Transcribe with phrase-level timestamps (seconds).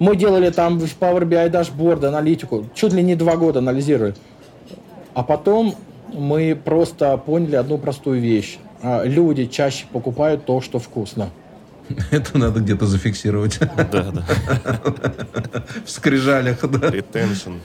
[0.00, 4.14] Мы делали там в Power BI дашборд, аналитику, чуть ли не два года анализировали.
[5.12, 5.76] А потом
[6.14, 8.58] мы просто поняли одну простую вещь.
[8.82, 11.28] А, люди чаще покупают то, что вкусно.
[12.10, 13.58] Это надо где-то зафиксировать.
[13.76, 14.24] Да, да.
[15.84, 16.90] В скрижалях, да.
[16.90, 17.56] Ретеншн.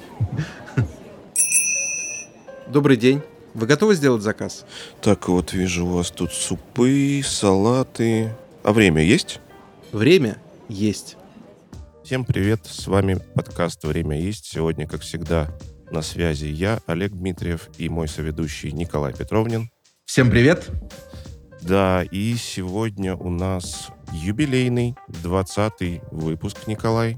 [2.68, 3.22] Добрый день.
[3.54, 4.66] Вы готовы сделать заказ?
[5.02, 8.36] Так, вот вижу у вас тут супы, салаты.
[8.64, 9.40] А время есть?
[9.94, 10.36] Время
[10.68, 11.16] есть.
[12.06, 14.46] Всем привет, с вами подкаст «Время есть».
[14.46, 15.50] Сегодня, как всегда,
[15.89, 19.71] на связи я, Олег Дмитриев, и мой соведущий Николай Петровнин.
[20.06, 20.70] Всем привет.
[21.64, 27.18] Да, и сегодня у нас юбилейный 20-й выпуск, Николай,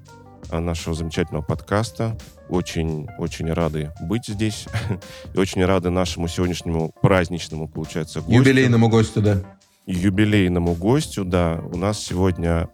[0.54, 2.18] нашего замечательного подкаста.
[2.48, 4.68] Очень-очень рады быть здесь.
[5.34, 8.36] И очень рады нашему сегодняшнему праздничному, получается, гостю.
[8.36, 9.60] Юбилейному гостю, да.
[9.86, 11.62] Юбилейному гостю, да.
[11.74, 12.70] У нас сегодня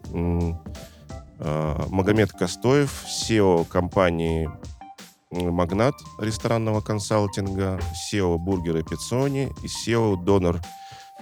[1.90, 4.50] Магомед Костоев, CEO компании
[5.32, 7.80] Магнат ресторанного консалтинга,
[8.14, 10.62] CEO Burger & Pizzoni и CEO Донер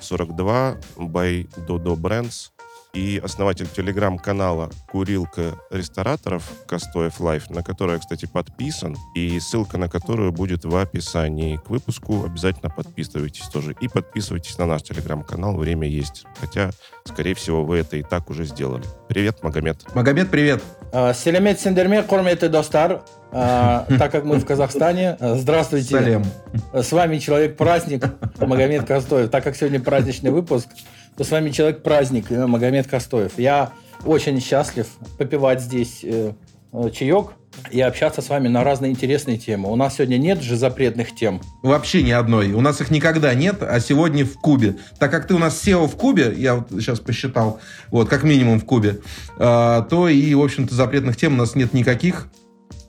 [0.02, 2.51] 42 by Dodo Brands
[2.94, 9.88] и основатель телеграм-канала «Курилка рестораторов» Костоев Life, на который я, кстати, подписан, и ссылка на
[9.88, 12.26] которую будет в описании к выпуску.
[12.26, 13.76] Обязательно подписывайтесь тоже.
[13.80, 16.26] И подписывайтесь на наш телеграм-канал «Время есть».
[16.40, 16.72] Хотя,
[17.06, 18.84] скорее всего, вы это и так уже сделали.
[19.08, 19.96] Привет, Магомед.
[19.96, 20.62] Магомед, привет.
[20.92, 23.04] А, Селемет Сендерме, кормите достар.
[23.32, 25.18] А, так как мы в Казахстане.
[25.20, 25.90] Здравствуйте.
[25.90, 26.26] Салем.
[26.74, 28.06] С вами человек-праздник
[28.40, 29.30] Магомед Костоев.
[29.30, 30.68] Так как сегодня праздничный выпуск,
[31.22, 33.34] то с вами человек-праздник э, Магомед Костоев.
[33.38, 33.74] Я
[34.06, 34.88] очень счастлив
[35.20, 36.34] попивать здесь э,
[36.74, 37.34] э, чаек
[37.70, 39.72] и общаться с вами на разные интересные темы.
[39.72, 41.40] У нас сегодня нет же запретных тем.
[41.62, 42.54] Вообще ни одной.
[42.54, 44.78] У нас их никогда нет, а сегодня в Кубе.
[44.98, 47.60] Так как ты у нас SEO в Кубе, я вот сейчас посчитал,
[47.92, 49.02] вот, как минимум в Кубе,
[49.38, 52.30] э, то и, в общем-то, запретных тем у нас нет никаких.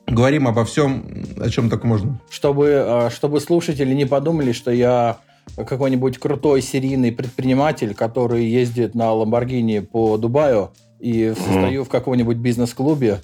[0.07, 1.05] Говорим обо всем,
[1.39, 2.19] о чем только можно.
[2.31, 5.19] Чтобы, чтобы слушатели не подумали, что я
[5.55, 11.85] какой-нибудь крутой серийный предприниматель, который ездит на Ламборгини по Дубаю и состою mm-hmm.
[11.85, 13.19] в каком-нибудь бизнес-клубе,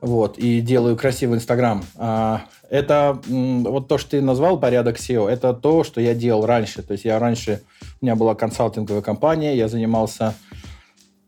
[0.00, 1.82] вот, и делаю красивый Инстаграм.
[1.96, 6.82] А, это вот то, что ты назвал порядок SEO, это то, что я делал раньше.
[6.82, 7.62] То есть я раньше,
[8.00, 10.34] у меня была консалтинговая компания, я занимался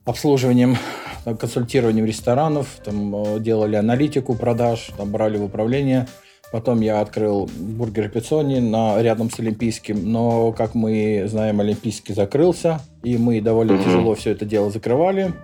[0.05, 0.77] обслуживанием,
[1.25, 6.07] консультированием ресторанов, там э, делали аналитику продаж, там брали в управление–
[6.53, 12.81] Потом я открыл бургер Пиццони на, рядом с Олимпийским, но, как мы знаем, Олимпийский закрылся,
[13.03, 13.85] и мы довольно mm-hmm.
[13.85, 15.35] тяжело все это дело закрывали.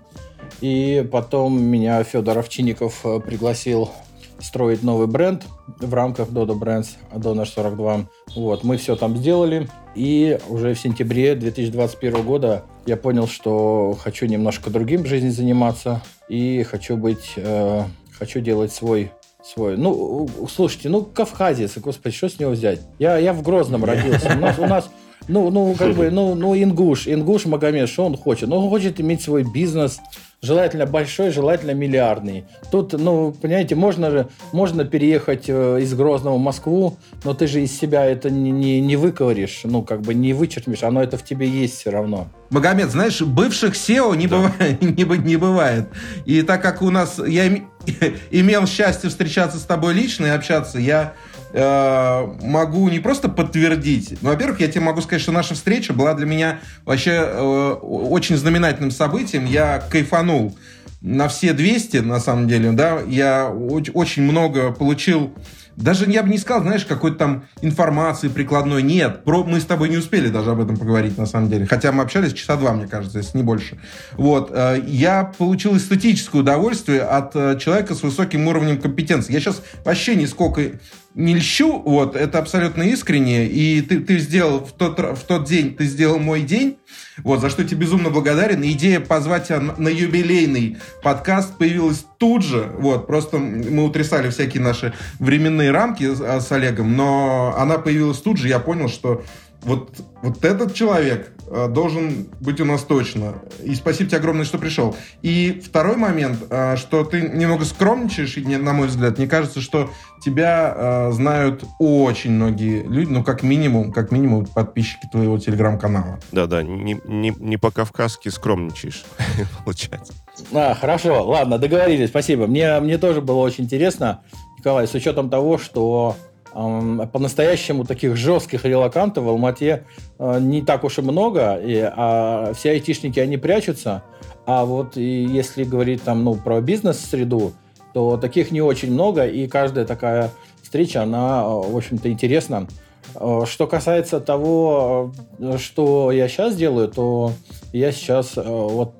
[0.61, 3.91] И потом меня Федор Овчинников э, пригласил
[4.39, 5.45] строить новый бренд
[5.81, 8.07] в рамках Dodo Brands Donor 42.
[8.37, 9.69] Вот, мы все там сделали.
[9.95, 16.03] И уже в сентябре 2021 года я понял, что хочу немножко другим в жизни заниматься
[16.29, 17.85] и хочу быть, э,
[18.19, 19.13] хочу делать свой
[19.45, 19.77] свой.
[19.77, 22.81] Ну, слушайте, ну, кавказец, господи, что с него взять?
[22.99, 24.33] Я, я в Грозном родился.
[24.37, 24.91] У нас, у нас
[25.29, 28.49] ну, ну, как бы, ну, ну, ингуш, ингуш Магомед, что он хочет?
[28.49, 30.01] Ну, он хочет иметь свой бизнес,
[30.43, 32.45] желательно большой, желательно миллиардный.
[32.71, 37.63] Тут, ну, понимаете, можно же, можно переехать э, из Грозного в Москву, но ты же
[37.63, 41.25] из себя это не, не, не выковыришь, ну, как бы не вычеркнешь, оно это в
[41.25, 42.29] тебе есть все равно.
[42.51, 44.37] Магомед, знаешь, бывших SEO не, да.
[44.37, 45.89] бывает, не, не бывает.
[46.27, 47.47] И так как у нас, я
[48.31, 51.15] имел счастье встречаться с тобой лично и общаться, я
[51.53, 54.19] Э, могу не просто подтвердить.
[54.23, 58.37] Ну, во-первых, я тебе могу сказать, что наша встреча была для меня вообще э, очень
[58.37, 59.45] знаменательным событием.
[59.45, 60.57] Я кайфанул
[61.03, 63.01] на все 200, на самом деле, да.
[63.07, 65.33] Я очень много получил
[65.77, 68.83] даже я бы не сказал, знаешь, какой-то там информации прикладной.
[68.83, 71.67] Нет, про, мы с тобой не успели даже об этом поговорить, на самом деле.
[71.67, 73.79] Хотя мы общались часа два, мне кажется, если не больше.
[74.13, 74.51] Вот.
[74.53, 79.33] Э, я получил эстетическое удовольствие от э, человека с высоким уровнем компетенции.
[79.33, 80.73] Я сейчас вообще нисколько
[81.15, 85.75] не льщу, вот, это абсолютно искренне, и ты, ты сделал в тот, в тот день,
[85.75, 86.79] ты сделал мой день,
[87.19, 88.63] вот, за что тебе безумно благодарен.
[88.63, 92.71] идея позвать тебя на, юбилейный подкаст появилась тут же.
[92.79, 98.39] Вот, просто мы утрясали всякие наши временные рамки с, с Олегом, но она появилась тут
[98.39, 98.49] же.
[98.49, 99.23] Я понял, что
[99.63, 99.91] вот,
[100.23, 103.43] вот этот человек э, должен быть у нас точно.
[103.63, 104.97] И спасибо тебе огромное, что пришел.
[105.23, 109.91] И второй момент, э, что ты немного скромничаешь, и, на мой взгляд, мне кажется, что
[110.25, 116.19] тебя э, знают очень многие люди, ну, как минимум, как минимум подписчики твоего телеграм-канала.
[116.33, 119.05] Да-да, не, не, не по-кавказски скромничаешь,
[119.65, 120.13] получается.
[120.53, 122.49] А, хорошо, ладно, договорились, спасибо.
[122.49, 124.23] Мне, мне тоже было очень интересно,
[124.59, 126.17] Николай, с учетом того, что
[126.53, 129.85] по-настоящему таких жестких релакантов в Алмате
[130.19, 134.03] э, не так уж и много, и, а все айтишники, они прячутся,
[134.47, 137.53] а вот и если говорить там, ну, про бизнес-среду,
[137.95, 140.31] то таких не очень много, и каждая такая
[140.63, 142.67] встреча, она, в общем-то, интересна.
[143.15, 145.13] Что касается того,
[145.59, 147.33] что я сейчас делаю, то
[147.73, 148.95] я сейчас вот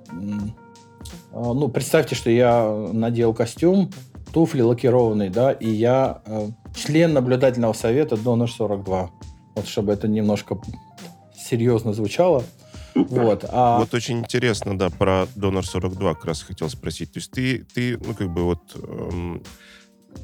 [1.33, 3.91] ну, представьте, что я надел костюм,
[4.35, 6.21] туфли лакированные, да, и я
[6.75, 9.11] член наблюдательного совета Донор 42.
[9.55, 10.59] Вот чтобы это немножко
[11.35, 12.45] серьезно звучало.
[12.95, 13.79] Вот, а...
[13.79, 17.13] вот очень интересно, да, про Донор 42 как раз хотел спросить.
[17.13, 19.43] То есть ты, ты ну, как бы вот эм,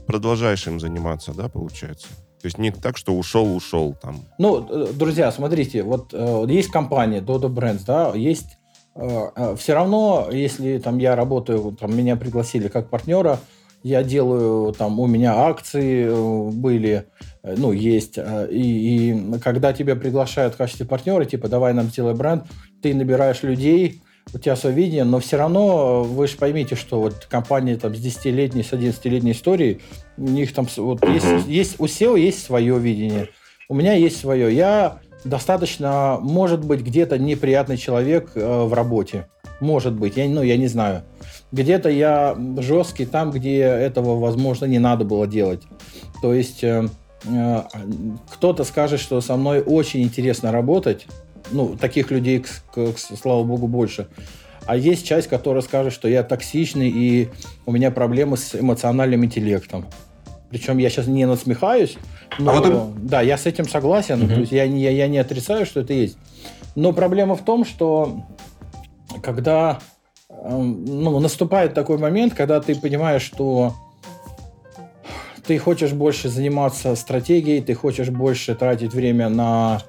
[0.06, 2.08] продолжаешь им заниматься, да, получается?
[2.40, 4.20] То есть не так, что ушел, ушел там.
[4.38, 8.58] Ну, э, друзья, смотрите, вот э, есть компания Dodo Brands, да, есть
[8.94, 13.40] э, э, все равно, если там я работаю, там меня пригласили как партнера,
[13.82, 17.06] я делаю, там, у меня акции э, были,
[17.42, 21.86] э, ну, есть, э, и, и когда тебя приглашают в качестве партнера, типа, давай нам
[21.86, 22.44] сделай бренд,
[22.82, 24.00] ты набираешь людей,
[24.34, 27.98] у тебя свое видение, но все равно вы же поймите, что вот компания там с
[27.98, 29.80] 10-летней, с 11-летней историей,
[30.16, 33.28] у них там вот есть, есть, у SEO есть свое видение,
[33.68, 34.54] у меня есть свое.
[34.54, 39.28] Я достаточно, может быть, где-то неприятный человек э, в работе.
[39.60, 41.02] Может быть, я, ну, я не знаю.
[41.50, 45.62] Где-то я жесткий там, где этого, возможно, не надо было делать.
[46.20, 46.88] То есть э,
[47.24, 47.62] э,
[48.30, 51.06] кто-то скажет, что со мной очень интересно работать.
[51.50, 54.08] Ну, таких людей, к, к, слава богу, больше.
[54.66, 57.30] А есть часть, которая скажет, что я токсичный и
[57.64, 59.86] у меня проблемы с эмоциональным интеллектом.
[60.50, 61.96] Причем я сейчас не насмехаюсь,
[62.38, 64.22] но а вот да, я с этим согласен.
[64.22, 64.34] Угу.
[64.34, 66.18] То есть я, я, я не отрицаю, что это есть.
[66.74, 68.24] Но проблема в том, что
[69.22, 69.78] когда
[70.30, 73.74] ну, наступает такой момент, когда ты понимаешь, что
[75.46, 79.80] ты хочешь больше заниматься стратегией, ты хочешь больше тратить время на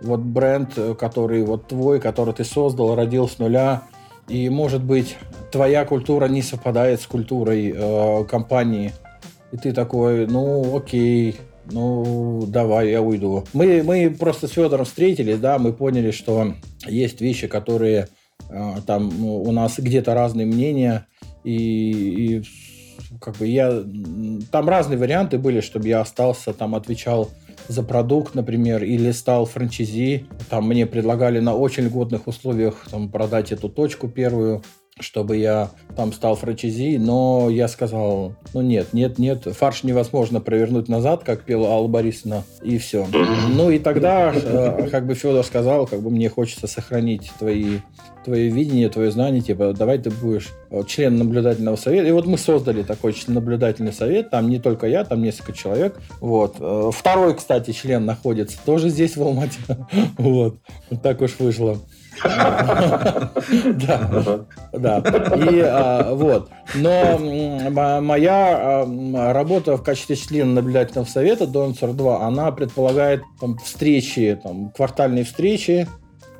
[0.00, 3.84] вот бренд, который вот твой, который ты создал, родил с нуля,
[4.28, 5.16] и может быть
[5.52, 8.92] твоя культура не совпадает с культурой э, компании,
[9.52, 11.36] и ты такой, ну окей,
[11.70, 13.44] ну давай, я уйду.
[13.52, 16.54] Мы мы просто с Федором встретились, да, мы поняли, что
[16.86, 18.08] есть вещи, которые
[18.86, 21.06] там ну, у нас где-то разные мнения,
[21.44, 22.42] и, и
[23.20, 23.82] как бы я...
[24.50, 27.30] Там разные варианты были, чтобы я остался, там отвечал
[27.68, 30.26] за продукт, например, или стал франчайзи.
[30.50, 34.62] Там мне предлагали на очень льготных условиях там, продать эту точку первую
[35.00, 40.88] чтобы я там стал франчайзи, но я сказал, ну нет, нет, нет, фарш невозможно провернуть
[40.88, 43.06] назад, как пела Алла Борисовна, и все.
[43.48, 47.80] Ну и тогда, э, как бы Федор сказал, как бы мне хочется сохранить твои
[48.24, 52.08] твое видение, твое знание, типа, давай ты будешь э, член наблюдательного совета.
[52.08, 56.00] И вот мы создали такой член наблюдательный совет, там не только я, там несколько человек.
[56.20, 56.56] Вот.
[56.58, 59.58] Э, второй, кстати, член находится тоже здесь, в Алмате.
[60.16, 60.56] Вот.
[61.02, 61.78] Так уж вышло.
[63.74, 64.98] Да, да.
[65.36, 66.50] И а, вот.
[66.74, 67.18] Но
[68.00, 68.86] моя
[69.32, 75.88] работа в качестве члена наблюдательного совета Донцер 2, она предполагает там, встречи, там, квартальные встречи.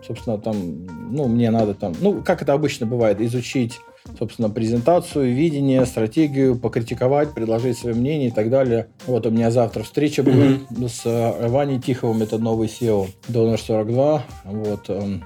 [0.07, 3.81] Собственно, там, ну, мне надо там, ну, как это обычно бывает, изучить
[4.19, 8.89] собственно, презентацию, видение, стратегию, покритиковать, предложить свое мнение и так далее.
[9.07, 10.61] Вот у меня завтра встреча будет
[10.91, 14.25] с э, Ваней Тиховым, это новый SEO Donor 42.
[14.45, 15.25] Вот, эм,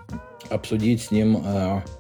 [0.51, 1.43] обсудить с ним.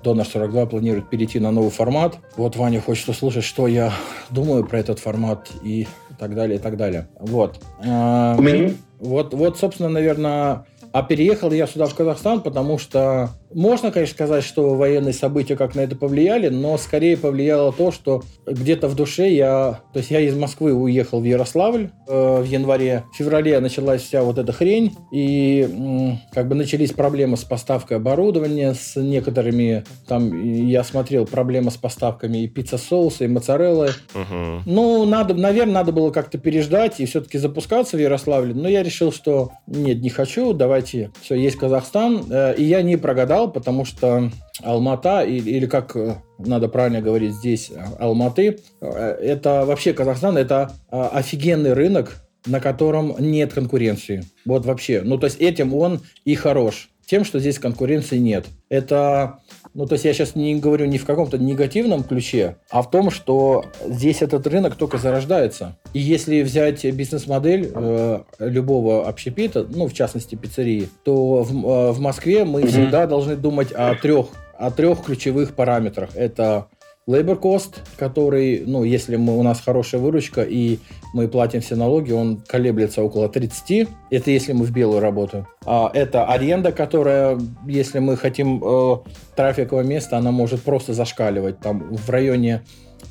[0.02, 2.16] Донор 42 планирует перейти на новый формат.
[2.36, 3.92] Вот Ваня хочет услышать, что я
[4.30, 5.86] думаю про этот формат и
[6.18, 7.08] так далее, и так далее.
[7.18, 7.60] Вот.
[7.82, 8.76] Mm-hmm.
[9.00, 14.44] Вот, вот, собственно, наверное, а переехал я сюда, в Казахстан, потому что можно, конечно, сказать,
[14.44, 19.32] что военные события как на это повлияли, но скорее повлияло то, что где-то в душе
[19.32, 19.80] я...
[19.92, 23.04] То есть я из Москвы уехал в Ярославль э, в январе.
[23.12, 27.96] В феврале началась вся вот эта хрень, и э, как бы начались проблемы с поставкой
[27.96, 29.84] оборудования, с некоторыми...
[30.06, 33.90] Там я смотрел проблемы с поставками и пицца-соуса, и моцареллы.
[34.14, 34.62] Угу.
[34.66, 39.12] Ну, надо, наверное, надо было как-то переждать и все-таки запускаться в Ярославле, но я решил,
[39.12, 43.84] что нет, не хочу, давайте, все, есть Казахстан, э, и я не прогадал сказал, потому
[43.84, 44.30] что
[44.64, 50.72] Алмата, или, или как э, надо правильно говорить здесь, Алматы, э, это вообще Казахстан, это
[50.90, 52.16] э, офигенный рынок,
[52.46, 54.24] на котором нет конкуренции.
[54.44, 55.02] Вот вообще.
[55.04, 56.90] Ну, то есть этим он и хорош.
[57.08, 58.46] Тем, что здесь конкуренции нет.
[58.68, 59.40] Это
[59.74, 63.10] ну, то есть я сейчас не говорю ни в каком-то негативном ключе, а в том,
[63.10, 65.78] что здесь этот рынок только зарождается.
[65.92, 72.00] И если взять бизнес-модель э, любого общепита, ну, в частности, пиццерии, то в, э, в
[72.00, 72.66] Москве мы mm-hmm.
[72.66, 74.26] всегда должны думать о трех,
[74.58, 76.10] о трех ключевых параметрах.
[76.14, 76.66] Это
[77.08, 80.78] labor cost, который, ну, если мы, у нас хорошая выручка и
[81.14, 83.88] мы платим все налоги, он колеблется около 30.
[84.10, 85.46] Это если мы в белую работаем.
[85.64, 88.96] А это аренда, которая, если мы хотим э,
[89.36, 91.60] трафиковое место, она может просто зашкаливать.
[91.60, 92.62] Там в районе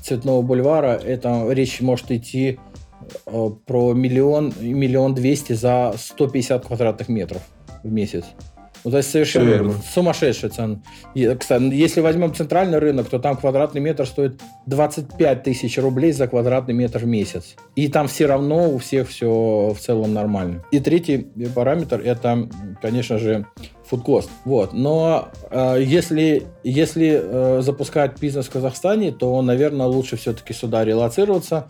[0.02, 2.60] Цветного бульвара, это речь может идти
[3.26, 7.42] э, про миллион, миллион двести за 150 квадратных метров
[7.84, 8.24] в месяц.
[8.84, 10.80] Ну, то есть совершенно сумасшедшая цена.
[11.14, 16.28] И, кстати, если возьмем центральный рынок, то там квадратный метр стоит 25 тысяч рублей за
[16.28, 17.56] квадратный метр в месяц.
[17.76, 20.64] И там все равно у всех все в целом нормально.
[20.72, 22.48] И третий параметр это,
[22.82, 23.46] конечно же,
[23.88, 24.30] фудкост.
[24.46, 24.74] Вот.
[24.74, 31.68] Но э, если, если э, запускать бизнес в Казахстане, то, наверное, лучше все-таки сюда релацироваться.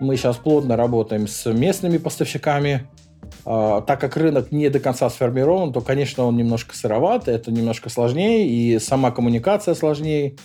[0.00, 2.88] Мы сейчас плотно работаем с местными поставщиками,
[3.44, 8.46] так как рынок не до конца сформирован, то, конечно, он немножко сыроват, это немножко сложнее,
[8.48, 10.36] и сама коммуникация сложнее.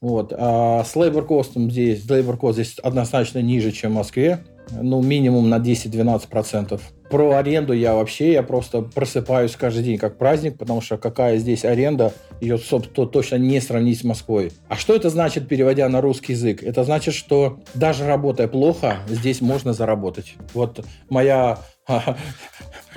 [0.00, 0.32] Вот.
[0.36, 4.44] А с labor cost здесь, labor cost здесь однозначно ниже, чем в Москве.
[4.70, 6.80] Ну, минимум на 10-12%.
[7.10, 11.64] Про аренду я вообще, я просто просыпаюсь каждый день как праздник, потому что какая здесь
[11.64, 14.50] аренда, ее, собственно, точно не сравнить с Москвой.
[14.68, 16.62] А что это значит, переводя на русский язык?
[16.62, 20.34] Это значит, что даже работая плохо, здесь можно заработать.
[20.54, 21.58] Вот моя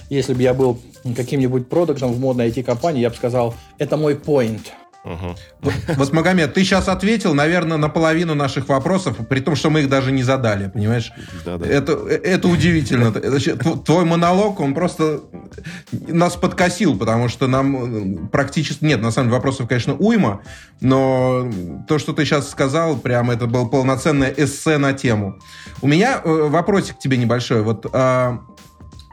[0.10, 0.82] если бы я был
[1.16, 4.68] каким-нибудь продуктом в модной IT-компании, я бы сказал, это мой point.
[5.06, 6.06] Угу.
[6.14, 10.12] Магомед, ты сейчас ответил, наверное, на половину наших вопросов, при том, что мы их даже
[10.12, 11.12] не задали, понимаешь?
[11.46, 11.68] Да, да.
[11.68, 13.12] Это, это удивительно.
[13.12, 15.22] Твой монолог, он просто
[15.92, 18.84] нас подкосил, потому что нам практически...
[18.84, 20.42] Нет, на самом деле вопросов, конечно, уйма,
[20.82, 21.52] но
[21.88, 25.38] то, что ты сейчас сказал, прямо это было полноценное эссе на тему.
[25.84, 27.62] У меня э, вопросик к тебе небольшой.
[27.62, 28.40] Вот а,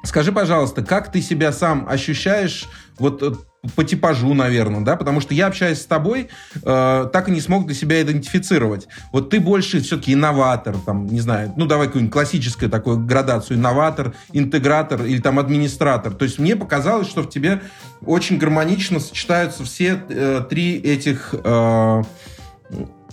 [0.04, 2.68] Скажи, пожалуйста, как ты себя сам ощущаешь
[2.98, 3.32] вот э,
[3.76, 6.28] по типажу, наверное, да, потому что я общаюсь с тобой,
[6.62, 8.88] э, так и не смог для себя идентифицировать.
[9.12, 14.14] Вот ты больше все-таки инноватор, там, не знаю, ну давай какую-нибудь классическую такую градацию, инноватор,
[14.32, 16.12] интегратор или там администратор.
[16.12, 17.62] То есть мне показалось, что в тебе
[18.04, 22.02] очень гармонично сочетаются все э, три этих э,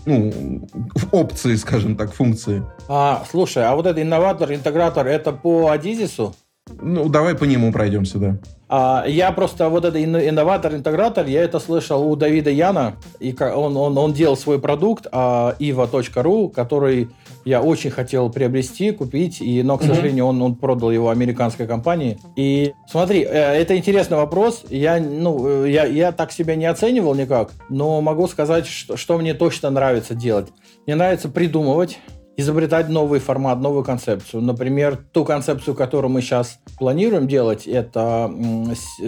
[0.05, 0.67] ну,
[1.11, 2.63] опции, скажем так, функции.
[2.87, 6.35] А, слушай, а вот этот инноватор, интегратор, это по Адизису?
[6.81, 8.37] Ну, давай по нему пройдемся, да.
[8.67, 13.75] А, я просто вот этот инноватор, интегратор, я это слышал у Давида Яна, и он,
[13.75, 17.09] он, он делал свой продукт а, iva.ru, который
[17.45, 22.19] я очень хотел приобрести, купить, и, но, к сожалению, он, он продал его американской компании.
[22.35, 24.65] И смотри, э, это интересный вопрос.
[24.69, 29.17] Я, ну, э, я, я так себя не оценивал никак, но могу сказать, что, что
[29.17, 30.49] мне точно нравится делать.
[30.85, 31.97] Мне нравится придумывать,
[32.39, 34.41] изобретать новый формат, новую концепцию.
[34.41, 38.33] Например, ту концепцию, которую мы сейчас планируем делать, это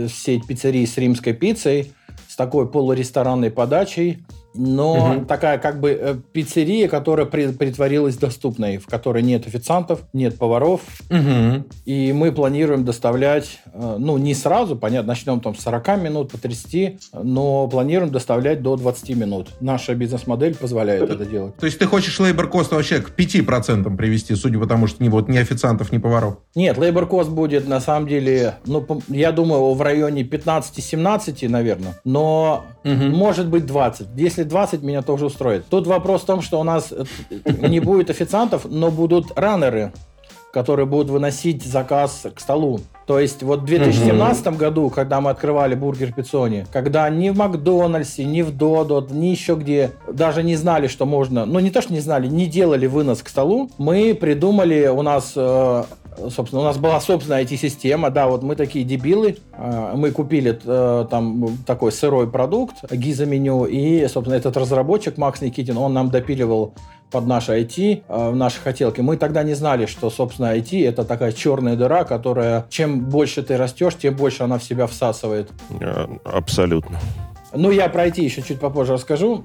[0.09, 1.93] сеть пиццерий с римской пиццей,
[2.27, 5.25] с такой полуресторанной подачей, но угу.
[5.25, 10.81] такая как бы э, пиццерия, которая притворилась доступной, в которой нет официантов, нет поваров.
[11.09, 11.65] Угу.
[11.85, 16.37] И мы планируем доставлять, э, ну, не сразу, понятно, начнем там с 40 минут по
[16.37, 19.49] 30, но планируем доставлять до 20 минут.
[19.59, 21.55] Наша бизнес-модель позволяет это делать.
[21.57, 25.29] То есть ты хочешь cost вообще к 5% привести, судя по тому, что ни, вот,
[25.29, 26.37] ни официантов, ни поваров?
[26.55, 33.03] Нет, cost будет на самом деле, ну, я думаю, в районе 15-17, наверное, но угу.
[33.15, 34.07] может быть 20.
[34.15, 35.65] Если если 20, меня тоже устроит.
[35.69, 37.03] Тут вопрос в том, что у нас э,
[37.67, 39.91] не будет официантов, но будут раннеры,
[40.53, 42.79] которые будут выносить заказ к столу.
[43.05, 44.55] То есть вот в 2017 угу.
[44.55, 49.55] году, когда мы открывали бургер Пиццони, когда ни в Макдональдсе, ни в Додо, ни еще
[49.55, 53.21] где даже не знали, что можно, ну не то, что не знали, не делали вынос
[53.21, 55.83] к столу, мы придумали, у нас э,
[56.29, 61.05] собственно, у нас была собственная IT-система, да, вот мы такие дебилы, э, мы купили э,
[61.09, 66.73] там такой сырой продукт, гиза-меню, и, собственно, этот разработчик Макс Никитин, он нам допиливал
[67.09, 69.01] под наше IT, э, в наши хотелки.
[69.01, 73.57] Мы тогда не знали, что, собственно, IT— это такая черная дыра, которая, чем больше ты
[73.57, 75.49] растешь, тем больше она в себя всасывает.
[76.23, 76.99] Абсолютно.
[77.53, 79.43] Ну, я про IT еще чуть попозже расскажу.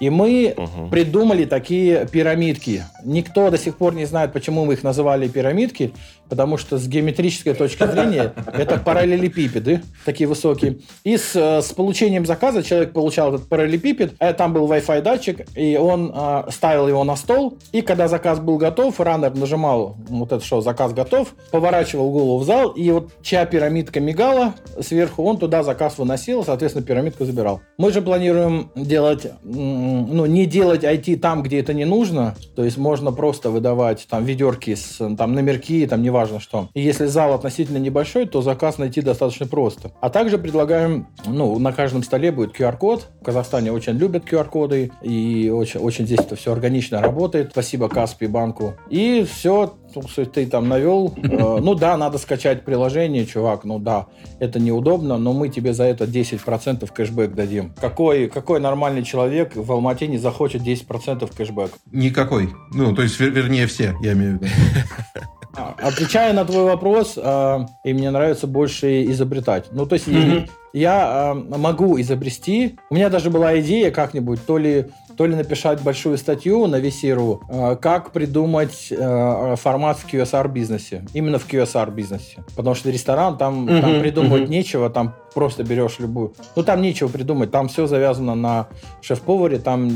[0.00, 0.88] И мы угу.
[0.90, 2.84] придумали такие пирамидки.
[3.04, 5.92] Никто до сих пор не знает, почему мы их называли пирамидки,
[6.28, 10.78] потому что с геометрической точки зрения это параллелепипеды, такие высокие.
[11.04, 15.46] И с, э, с получением заказа человек получал этот параллелепипед, а там был Wi-Fi датчик,
[15.56, 20.32] и он э, ставил его на стол, и когда заказ был готов, раннер нажимал вот
[20.32, 25.38] это что, заказ готов, поворачивал голову в зал, и вот чья пирамидка мигала сверху, он
[25.38, 27.60] туда заказ выносил, соответственно, пирамидку забирал.
[27.76, 32.34] Мы же планируем делать ну, не делать IT там, где это не нужно.
[32.56, 36.68] То есть можно просто выдавать там ведерки с там номерки, там не неважно что.
[36.74, 39.92] И если зал относительно небольшой, то заказ найти достаточно просто.
[40.00, 43.08] А также предлагаем, ну, на каждом столе будет QR-код.
[43.20, 47.50] В Казахстане очень любят QR-коды, и очень, очень здесь это все органично работает.
[47.52, 48.74] Спасибо Каспи банку.
[48.90, 51.14] И все, ты там навел.
[51.28, 54.06] Э, ну да, надо скачать приложение, чувак, ну да,
[54.40, 57.74] это неудобно, но мы тебе за это 10% кэшбэк дадим.
[57.80, 61.70] Какой, какой нормальный человек в Алмате не захочет 10% кэшбэк?
[61.92, 62.50] Никакой.
[62.72, 64.46] Ну, то есть, вер, вернее, все, я имею в виду.
[65.58, 69.66] А, отвечая на твой вопрос, э, и мне нравится больше изобретать.
[69.72, 70.48] Ну, то есть mm-hmm.
[70.72, 72.78] я э, могу изобрести.
[72.90, 74.86] У меня даже была идея как-нибудь то ли
[75.18, 81.04] то ли написать большую статью на VC.ru, э, как придумать э, формат в QSR-бизнесе.
[81.12, 82.44] Именно в QSR-бизнесе.
[82.54, 84.48] Потому что ресторан, там, uh-huh, там придумывать uh-huh.
[84.48, 86.34] нечего, там просто берешь любую.
[86.54, 88.68] Ну, там нечего придумать, там все завязано на
[89.02, 89.88] шеф-поваре, там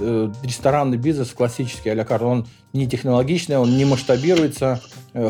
[0.00, 4.80] э, ресторанный бизнес классический, а карт, он не технологичный, он не масштабируется,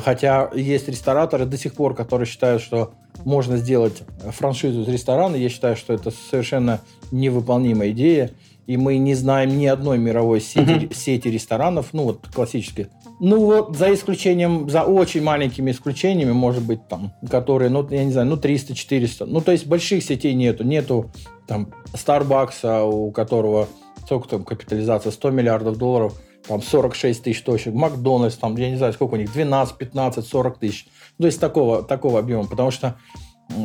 [0.04, 5.36] хотя есть рестораторы до сих пор, которые считают, что можно сделать франшизу из ресторана.
[5.36, 6.80] Я считаю, что это совершенно
[7.10, 8.32] невыполнимая идея
[8.66, 10.94] и мы не знаем ни одной мировой сети, uh-huh.
[10.94, 12.88] сети ресторанов, ну вот классические.
[13.20, 18.12] Ну вот за исключением, за очень маленькими исключениями, может быть, там, которые, ну, я не
[18.12, 19.24] знаю, ну 300-400.
[19.26, 20.64] Ну, то есть больших сетей нету.
[20.64, 21.10] Нету
[21.46, 23.68] там Starbucks, у которого
[24.04, 27.74] сколько там капитализация, 100 миллиардов долларов, там 46 тысяч точек.
[27.74, 30.86] Макдональдс, там, я не знаю, сколько у них, 12, 15, 40 тысяч.
[31.18, 32.96] То есть такого, такого объема, потому что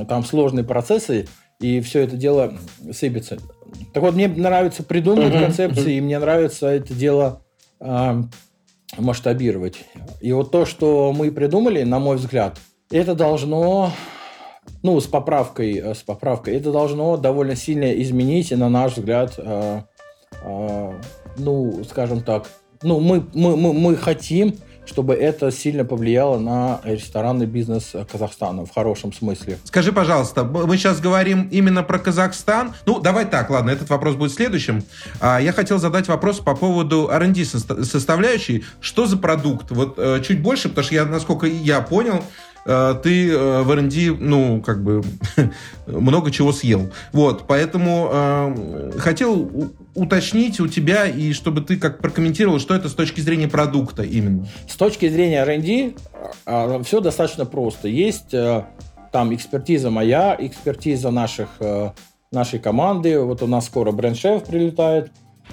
[0.07, 1.27] там сложные процессы,
[1.59, 2.53] и все это дело
[2.91, 3.37] сыпется.
[3.93, 5.97] Так вот, мне нравится придумывать uh-huh, концепции, uh-huh.
[5.97, 7.43] и мне нравится это дело
[7.79, 8.23] э,
[8.97, 9.85] масштабировать.
[10.19, 12.57] И вот то, что мы придумали, на мой взгляд,
[12.89, 13.91] это должно,
[14.83, 19.81] ну, с поправкой, э, с поправкой, это должно довольно сильно изменить, на наш взгляд, э,
[20.43, 20.99] э,
[21.37, 22.49] ну, скажем так,
[22.83, 28.73] ну, мы, мы, мы, мы хотим чтобы это сильно повлияло на ресторанный бизнес Казахстана в
[28.73, 29.57] хорошем смысле.
[29.63, 32.73] Скажи, пожалуйста, мы сейчас говорим именно про Казахстан.
[32.85, 34.83] Ну, давай так, ладно, этот вопрос будет следующим.
[35.21, 38.65] А, я хотел задать вопрос по поводу R&D составляющей.
[38.81, 39.71] Что за продукт?
[39.71, 42.21] Вот э, чуть больше, потому что я, насколько я понял,
[42.65, 45.01] Э, ты э, в R&D, ну, как бы,
[45.87, 46.91] много чего съел.
[47.11, 52.93] Вот, поэтому э, хотел уточнить у тебя, и чтобы ты как прокомментировал, что это с
[52.93, 54.47] точки зрения продукта именно.
[54.67, 55.93] С точки зрения R&D
[56.45, 57.87] э, все достаточно просто.
[57.87, 58.65] Есть э,
[59.11, 61.91] там экспертиза моя, экспертиза наших, э,
[62.31, 63.19] нашей команды.
[63.19, 65.11] Вот у нас скоро бренд-шеф прилетает.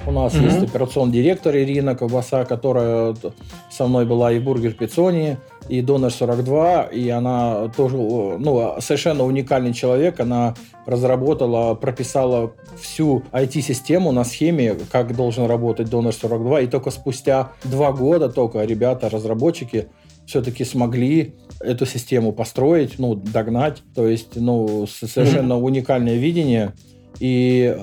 [0.09, 0.45] У нас mm-hmm.
[0.45, 3.15] есть операционный директор Ирина Ковбаса, которая
[3.71, 5.37] со мной была и в Бургер Пиццони,
[5.69, 10.19] и Донор 42, и она тоже ну, совершенно уникальный человек.
[10.19, 10.55] Она
[10.87, 17.93] разработала, прописала всю IT-систему на схеме, как должен работать Донор 42, и только спустя два
[17.93, 19.89] года только ребята, разработчики,
[20.25, 23.83] все-таки смогли эту систему построить, ну, догнать.
[23.95, 25.63] То есть, ну, совершенно mm-hmm.
[25.63, 26.73] уникальное видение.
[27.21, 27.77] И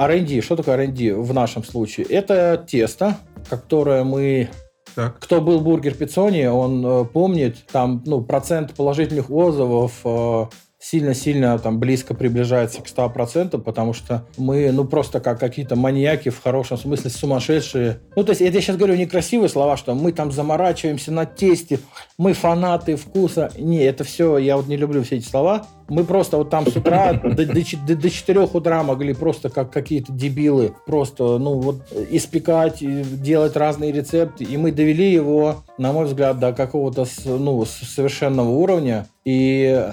[0.00, 2.06] R&D, что такое R&D в нашем случае?
[2.06, 4.48] Это тесто, которое мы
[4.94, 5.20] так.
[5.20, 10.46] Кто был бургер Пиццони, он э, помнит, там ну, процент положительных отзывов э,
[10.80, 16.42] сильно-сильно там близко приближается к 100%, потому что мы, ну, просто как какие-то маньяки в
[16.42, 18.00] хорошем смысле сумасшедшие.
[18.16, 21.78] Ну, то есть, это я сейчас говорю некрасивые слова, что мы там заморачиваемся на тесте,
[22.16, 23.52] мы фанаты вкуса.
[23.58, 25.66] Не, это все, я вот не люблю все эти слова.
[25.90, 29.70] Мы просто вот там с утра до, до, до, до 4 утра могли просто как
[29.70, 34.44] какие-то дебилы просто, ну, вот испекать, делать разные рецепты.
[34.44, 39.06] И мы довели его, на мой взгляд, до какого-то, ну, совершенного уровня.
[39.24, 39.84] И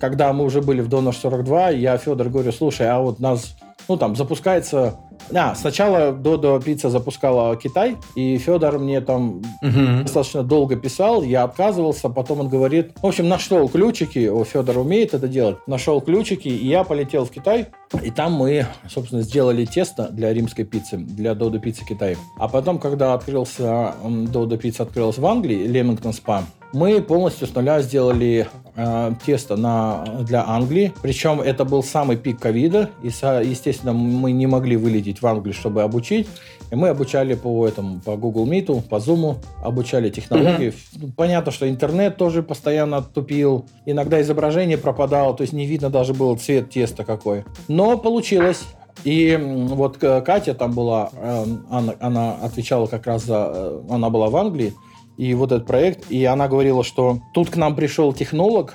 [0.00, 3.56] когда мы уже были в Донор 42, я Федор говорю, слушай, а вот нас,
[3.88, 4.96] ну там запускается
[5.34, 10.02] а, сначала Додо Пицца запускала Китай, и Федор мне там угу.
[10.02, 15.14] достаточно долго писал, я отказывался, потом он говорит, в общем, нашел ключики, о, Федор умеет
[15.14, 17.68] это делать, нашел ключики, и я полетел в Китай,
[18.02, 22.16] и там мы, собственно, сделали тесто для римской пиццы, для Додо Пиццы Китай.
[22.38, 26.44] А потом, когда открылся, Додо Пицца открылась в Англии, Лемингтон Спа,
[26.76, 30.92] мы полностью с нуля сделали э, тесто на, для Англии.
[31.00, 32.90] Причем это был самый пик ковида.
[33.02, 36.28] И, естественно, мы не могли вылететь в Англию, чтобы обучить.
[36.70, 40.74] И мы обучали по этому, по Google Meet, по Zoom, обучали технологии.
[40.74, 41.12] Mm-hmm.
[41.16, 43.64] Понятно, что интернет тоже постоянно тупил.
[43.86, 47.44] Иногда изображение пропадало, то есть не видно даже было цвет теста какой.
[47.68, 48.64] Но получилось.
[49.04, 53.50] И вот Катя там была, э, она, она отвечала как раз за...
[53.54, 54.74] Э, она была в Англии,
[55.16, 58.74] и вот этот проект, и она говорила, что тут к нам пришел технолог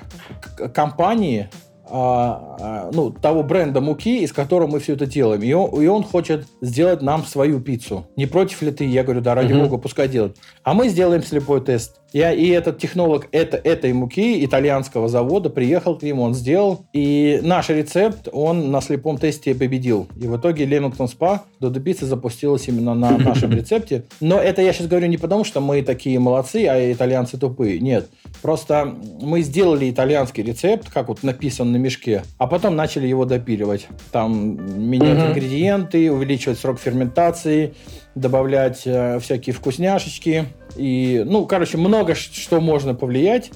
[0.74, 1.48] компании,
[1.94, 5.42] а, а, ну, того бренда муки, из которого мы все это делаем.
[5.42, 8.06] И он, и он хочет сделать нам свою пиццу.
[8.16, 8.84] Не против ли ты?
[8.86, 9.64] Я говорю, да, ради угу.
[9.64, 10.36] бога, пускай делать.
[10.62, 12.00] А мы сделаем слепой тест.
[12.12, 16.86] Я, и этот технолог это, этой муки итальянского завода приехал к ним, он сделал.
[16.92, 20.08] И наш рецепт он на слепом тесте победил.
[20.20, 24.04] И в итоге Лемингтон Спа Додо Пицца запустилась именно на нашем рецепте.
[24.20, 27.80] Но это я сейчас говорю не потому, что мы такие молодцы, а итальянцы тупые.
[27.80, 28.08] Нет.
[28.42, 33.86] Просто мы сделали итальянский рецепт, как вот написан на мешке, а потом начали его допиливать.
[34.10, 35.28] Там менять mm-hmm.
[35.30, 37.74] ингредиенты, увеличивать срок ферментации,
[38.14, 40.46] добавлять э, всякие вкусняшечки.
[40.76, 43.50] И, ну, короче, много что можно повлиять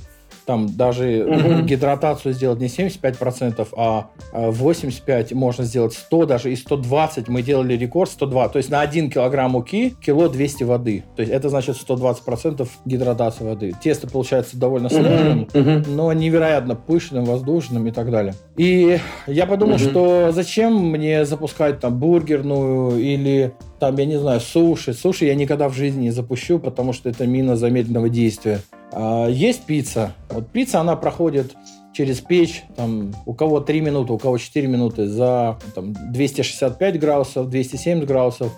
[0.46, 1.62] там даже угу.
[1.62, 7.28] гидратацию сделать не 75%, а 85% можно сделать 100, даже и 120.
[7.28, 8.48] Мы делали рекорд 102.
[8.48, 11.04] То есть на 1 килограмм муки кило 200 воды.
[11.16, 13.74] То есть это значит 120% гидратации воды.
[13.82, 15.90] Тесто получается довольно сложным, угу.
[15.90, 18.34] но невероятно пышным, воздушным и так далее.
[18.56, 19.82] И я подумал, угу.
[19.82, 24.94] что зачем мне запускать там бургерную или там, я не знаю, суши.
[24.94, 28.60] Суши я никогда в жизни не запущу, потому что это мина замедленного действия.
[28.92, 30.12] А, есть пицца.
[30.30, 31.54] Вот пицца, она проходит
[31.92, 37.48] через печь, там, у кого 3 минуты, у кого 4 минуты, за там, 265 градусов,
[37.48, 38.52] 270 градусов.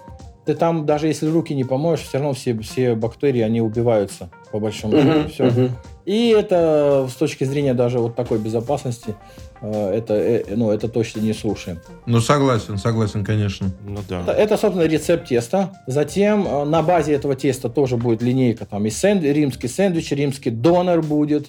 [0.48, 4.58] Ты там, даже если руки не помоешь, все равно все, все бактерии, они убиваются, по
[4.58, 5.08] большому счету.
[5.10, 5.44] Uh-huh, все.
[5.44, 5.70] Uh-huh.
[6.06, 9.14] И это с точки зрения даже вот такой безопасности,
[9.60, 11.82] э, это, э, ну, это точно не суши.
[12.06, 13.72] Ну, согласен, согласен, конечно.
[13.86, 14.22] Ну, да.
[14.22, 15.82] это, это, собственно, рецепт теста.
[15.86, 18.64] Затем э, на базе этого теста тоже будет линейка.
[18.64, 21.48] Там и сэнд, римский сэндвич, римский донор будет.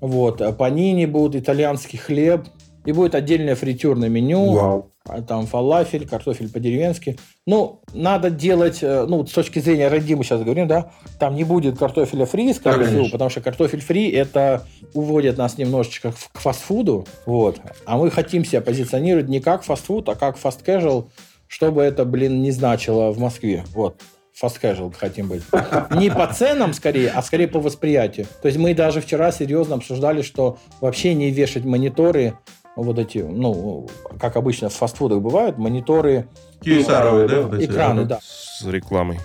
[0.00, 2.46] Вот, панини будут, итальянский хлеб.
[2.86, 4.52] И будет отдельное фритюрное меню.
[4.52, 4.92] Вау.
[5.08, 7.18] А там фалафель, картофель по-деревенски.
[7.46, 11.44] Ну, надо делать, э, ну, с точки зрения ради мы сейчас говорим, да, там не
[11.44, 17.06] будет картофеля фри, скорее всего, потому что картофель фри это уводит нас немножечко к фастфуду,
[17.24, 17.60] вот.
[17.84, 21.08] А мы хотим себя позиционировать не как фастфуд, а как фаст casual,
[21.46, 24.00] чтобы это, блин, не значило в Москве, вот
[24.40, 25.42] fast casual хотим быть.
[25.90, 28.26] Не по ценам скорее, а скорее по восприятию.
[28.42, 32.34] То есть мы даже вчера серьезно обсуждали, что вообще не вешать мониторы
[32.82, 33.88] вот эти, ну,
[34.20, 36.28] как обычно в фастфудах бывают, мониторы,
[36.60, 38.20] QSR, да, вот экраны, да.
[38.22, 39.18] С рекламой.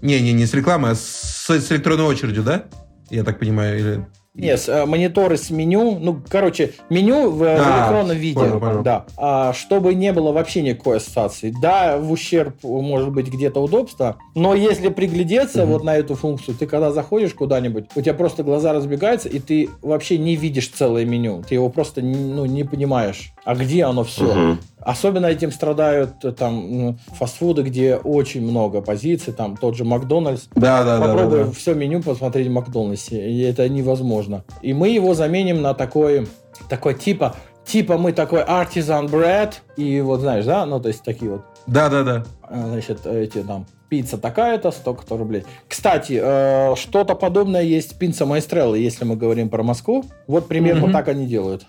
[0.00, 2.64] Не-не, не с рекламой, а с, с электронной очередью, да?
[3.10, 4.06] Я так понимаю, или...
[4.38, 8.82] Нет, э, мониторы с меню, ну, короче, меню в, а, в электронном виде, понял, понял.
[8.82, 11.52] да, а, чтобы не было вообще никакой ассоциации.
[11.60, 15.72] Да, в ущерб может быть где-то удобства, но если приглядеться угу.
[15.72, 19.68] вот на эту функцию, ты когда заходишь куда-нибудь, у тебя просто глаза разбегаются, и ты
[19.82, 24.26] вообще не видишь целое меню, ты его просто ну, не понимаешь, а где оно все.
[24.26, 24.58] Угу.
[24.82, 30.48] Особенно этим страдают э, там фастфуды, где очень много позиций, там тот же Макдональдс.
[30.54, 31.52] Да, да, Попробуй да, да, да.
[31.52, 34.44] все меню посмотреть в Макдональдсе, и это невозможно.
[34.60, 36.28] И мы его заменим на такой,
[36.68, 41.30] такой типа, типа мы такой artisan bread, и вот знаешь, да, ну то есть такие
[41.30, 41.40] вот.
[41.66, 42.24] Да, да, да.
[42.50, 45.44] Значит, эти там пицца такая-то, столько-то рублей.
[45.66, 50.04] Кстати, э, что-то подобное есть пицца Маэстрелла, если мы говорим про Москву.
[50.26, 50.92] Вот примерно mm-hmm.
[50.92, 51.64] так они делают.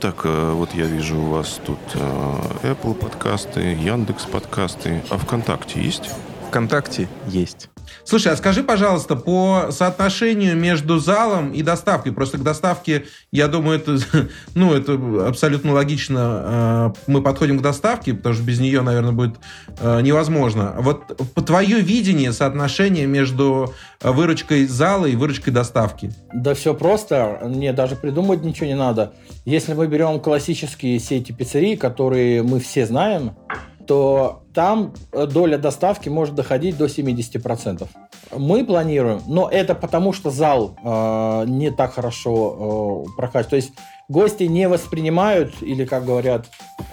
[0.00, 5.02] Так, э, вот я вижу у вас тут э, Apple подкасты, Яндекс подкасты.
[5.10, 6.10] А ВКонтакте есть?
[6.48, 7.68] ВКонтакте есть.
[8.04, 12.12] Слушай, а скажи, пожалуйста, по соотношению между залом и доставкой.
[12.12, 13.98] Просто к доставке, я думаю, это,
[14.54, 16.18] ну, это абсолютно логично.
[16.20, 19.36] А, мы подходим к доставке, потому что без нее, наверное, будет
[19.80, 20.74] а, невозможно.
[20.78, 26.12] Вот по твое видение соотношение между выручкой зала и выручкой доставки?
[26.32, 27.40] Да все просто.
[27.44, 29.12] Мне даже придумать ничего не надо.
[29.44, 33.34] Если мы берем классические сети пиццерий, которые мы все знаем,
[33.88, 37.88] то там э, доля доставки может доходить до 70%.
[38.36, 43.48] Мы планируем, но это потому, что зал э, не так хорошо э, прокачивает.
[43.48, 43.72] То есть
[44.08, 46.48] гости не воспринимают, или, как говорят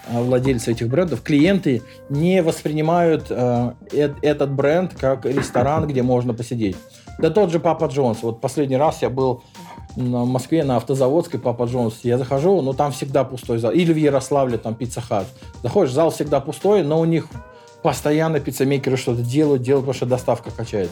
[0.08, 3.74] э, владельцы этих брендов, клиенты не воспринимают э,
[4.22, 6.78] этот бренд как ресторан, где можно посидеть.
[7.20, 8.24] Да тот же Папа Джонс.
[8.24, 9.44] Вот последний раз я был
[9.96, 12.00] в Москве на автозаводской Папа Джонс.
[12.04, 13.72] Я захожу, но там всегда пустой зал.
[13.72, 15.28] Или в Ярославле там Пицца Хат.
[15.64, 17.28] Заходишь, зал всегда пустой, но у них
[17.82, 20.90] постоянно пиццемейкеры что-то делают, делают, потому что доставка качает.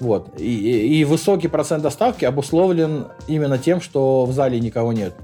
[0.00, 0.30] Вот.
[0.38, 5.14] И, и, и высокий процент доставки обусловлен именно тем, что в зале никого нет.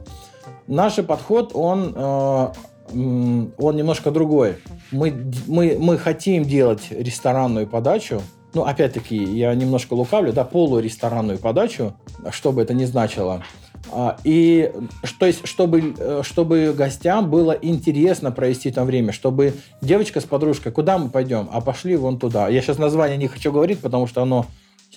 [0.66, 2.48] Наш подход, он, э,
[2.92, 4.56] он немножко другой.
[4.92, 8.22] Мы, мы, мы хотим делать ресторанную подачу,
[8.54, 11.94] ну, опять-таки, я немножко лукавлю, да, полуресторанную подачу,
[12.30, 13.42] что бы это ни значило.
[13.90, 14.72] А, и
[15.18, 20.72] то есть, чтобы, э, чтобы гостям было интересно провести там время, чтобы девочка с подружкой,
[20.72, 21.48] куда мы пойдем?
[21.52, 22.48] А пошли вон туда.
[22.48, 24.46] Я сейчас название не хочу говорить, потому что оно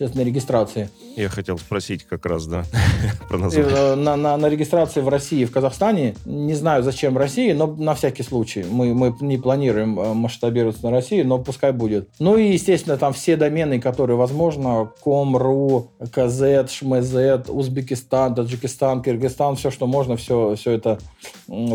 [0.01, 0.89] сейчас на регистрации.
[1.15, 2.63] Я хотел спросить как раз, да,
[3.29, 3.71] про название.
[3.71, 6.15] Э, На, на, на регистрации в России в Казахстане.
[6.25, 8.65] Не знаю, зачем в России, но на всякий случай.
[8.67, 12.09] Мы, мы не планируем э, масштабироваться на России, но пускай будет.
[12.19, 14.91] Ну и, естественно, там все домены, которые возможно.
[15.01, 20.97] Ком.ру, КЗ, ШМЗ, Узбекистан, Таджикистан, Кыргызстан, все, что можно, все, все это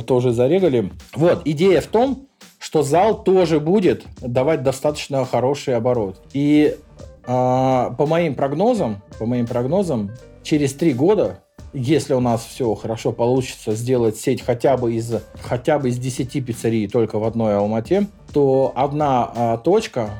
[0.06, 0.90] тоже зарегали.
[1.14, 2.26] Вот, идея в том,
[2.58, 6.20] что зал тоже будет давать достаточно хороший оборот.
[6.32, 6.76] И
[7.26, 10.12] а, по моим прогнозам, по моим прогнозам,
[10.42, 11.40] через три года,
[11.72, 15.12] если у нас все хорошо получится сделать сеть хотя бы из
[15.42, 20.10] хотя бы из 10 пиццерий только в одной Алмате, то одна а, точка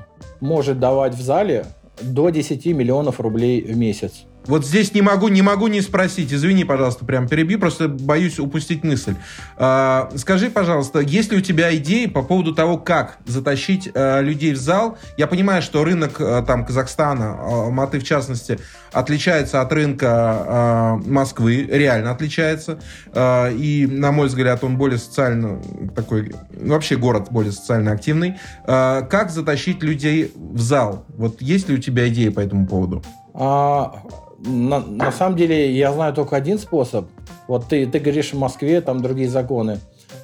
[0.40, 1.66] может давать в зале
[2.02, 4.24] до 10 миллионов рублей в месяц.
[4.46, 6.32] Вот здесь не могу, не могу не спросить.
[6.32, 9.14] Извини, пожалуйста, прям перебью, просто боюсь упустить мысль.
[9.56, 14.52] А, скажи, пожалуйста, есть ли у тебя идеи по поводу того, как затащить а, людей
[14.52, 14.98] в зал?
[15.16, 18.58] Я понимаю, что рынок а, там Казахстана, а, Алматы в частности,
[18.92, 22.78] отличается от рынка а, Москвы, реально отличается.
[23.12, 25.60] А, и, на мой взгляд, он более социально
[25.94, 28.36] такой, ну, вообще город более социально активный.
[28.64, 31.04] А, как затащить людей в зал?
[31.08, 33.02] Вот есть ли у тебя идеи по этому поводу?
[33.34, 34.02] А,
[34.38, 37.06] на, на самом деле я знаю только один способ.
[37.48, 39.78] Вот ты, ты говоришь в Москве, там другие законы.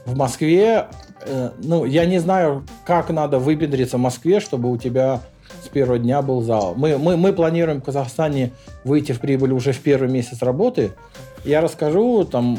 [0.04, 0.86] В Москве,
[1.24, 5.20] э, ну, я не знаю, как надо выпендриться в Москве, чтобы у тебя
[5.64, 6.74] с первого дня был зал.
[6.76, 8.52] Мы, мы, мы планируем в Казахстане
[8.84, 10.92] выйти в прибыль уже в первый месяц работы.
[11.44, 12.58] Я расскажу там,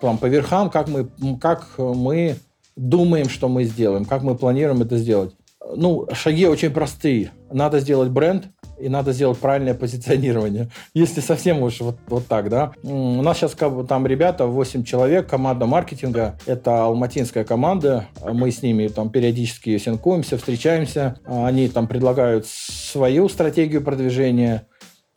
[0.00, 1.08] там по верхам, как мы,
[1.40, 2.36] как мы
[2.76, 5.34] думаем, что мы сделаем, как мы планируем это сделать.
[5.74, 7.30] Ну, шаги очень простые.
[7.50, 8.46] Надо сделать бренд,
[8.78, 10.68] и надо сделать правильное позиционирование.
[10.94, 12.72] Если совсем уж вот, вот так, да.
[12.82, 13.54] У нас сейчас
[13.88, 16.38] там ребята, 8 человек, команда маркетинга.
[16.46, 18.06] Это алматинская команда.
[18.24, 21.16] Мы с ними там периодически синкуемся, встречаемся.
[21.24, 24.66] Они там предлагают свою стратегию продвижения.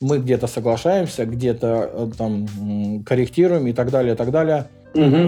[0.00, 4.66] Мы где-то соглашаемся, где-то э, там корректируем и так далее, и так далее.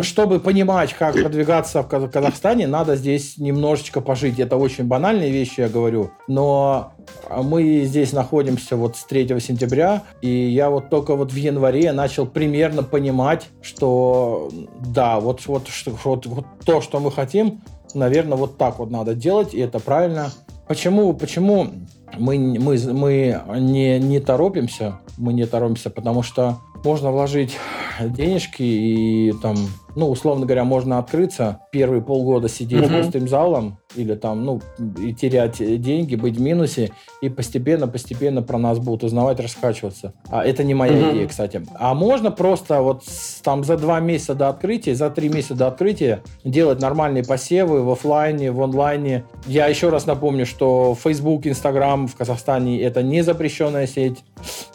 [0.02, 4.38] Чтобы понимать, как продвигаться в Каз- Казахстане, надо здесь немножечко пожить.
[4.38, 6.10] Это очень банальные вещи, я говорю.
[6.26, 6.92] Но
[7.30, 12.26] мы здесь находимся вот с 3 сентября, и я вот только вот в январе начал
[12.26, 14.50] примерно понимать, что
[14.80, 15.68] да, вот, вот,
[16.04, 17.60] вот, вот то, что мы хотим,
[17.94, 20.30] наверное, вот так вот надо делать, и это правильно.
[20.66, 21.68] Почему, почему
[22.18, 24.98] мы, мы, мы не, не торопимся?
[25.16, 27.56] Мы не торопимся, потому что можно вложить
[28.06, 29.56] денежки и там,
[29.98, 33.02] ну, условно говоря, можно открыться, первые полгода сидеть Мгм.
[33.02, 34.60] пустым залом или там, ну,
[34.96, 40.12] и терять деньги, быть в минусе, и постепенно-постепенно про нас будут узнавать, раскачиваться.
[40.30, 41.10] А это не моя Мгм.
[41.12, 41.62] идея, кстати.
[41.74, 43.02] А можно просто вот
[43.42, 47.90] там за два месяца до открытия, за три месяца до открытия делать нормальные посевы в
[47.90, 49.24] офлайне, в онлайне.
[49.46, 54.18] Я еще раз напомню, что Facebook, Instagram в Казахстане это не запрещенная сеть.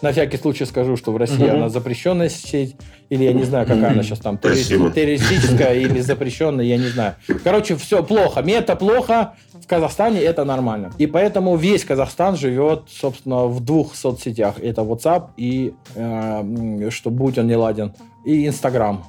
[0.02, 1.56] На всякий случай скажу, что в России Мгм.
[1.56, 2.76] она запрещенная сеть,
[3.10, 4.90] или я не знаю, какая она сейчас там, Спасибо.
[5.18, 7.16] Террористическая или запрещенная, я не знаю.
[7.44, 8.42] Короче, все плохо.
[8.42, 10.92] Мета плохо, в Казахстане это нормально.
[10.98, 14.56] И поэтому весь Казахстан живет, собственно, в двух соцсетях.
[14.62, 17.94] Это WhatsApp и, э, что будь он не ладен,
[18.26, 19.06] и Инстаграм.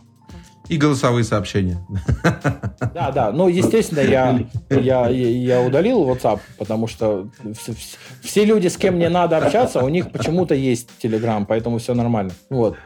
[0.69, 1.79] И голосовые сообщения.
[2.95, 3.33] Да, да.
[3.33, 4.41] Ну, естественно, я,
[4.71, 7.75] я, я удалил WhatsApp, потому что все,
[8.23, 12.33] все люди, с кем мне надо общаться, у них почему-то есть Telegram, поэтому все нормально.
[12.49, 12.77] Вот.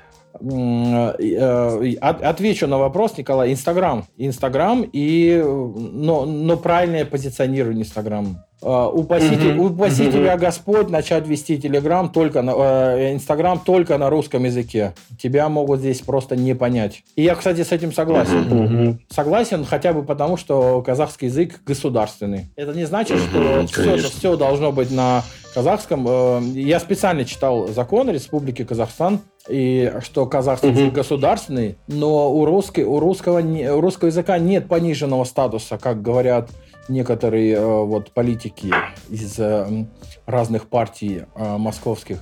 [0.41, 3.53] Э, от- Отвечу на вопрос, Николай.
[3.53, 4.05] Инстаграм.
[4.17, 5.31] Инстаграм и...
[5.43, 8.45] э, Но, но правильное позиционирование Инстаграма.
[8.61, 9.61] Э, Упаси, Мгм.
[9.61, 10.13] упаси Мгм.
[10.13, 14.95] тебя Господь начать вести Телеграм только на э, Инстаграм только на русском языке.
[15.21, 17.05] Тебя могут здесь просто не понять.
[17.15, 18.41] И я, кстати, с этим согласен.
[18.49, 19.01] Мгм.
[19.11, 22.47] Согласен хотя бы потому, что казахский язык государственный.
[22.57, 25.23] Это не значит, что Мгм, все, все должно быть на
[25.55, 26.05] казахском.
[26.09, 30.95] Э, Я специально читал закон Республики Казахстан, и что казахский язык Мгм.
[30.95, 36.51] государственный, но у, русской, у, русского, у русского языка нет пониженного статуса, как говорят
[36.89, 38.73] некоторые э, вот, политики
[39.09, 39.87] из э,
[40.27, 42.19] разных партий э, московских.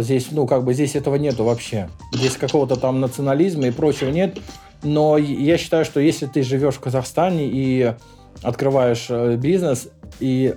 [0.00, 1.88] Здесь, ну, как бы здесь этого нету вообще.
[2.12, 4.38] Здесь какого-то там национализма и прочего нет.
[4.82, 7.94] Но я считаю, что если ты живешь в Казахстане и
[8.42, 10.52] открываешь бизнес, и,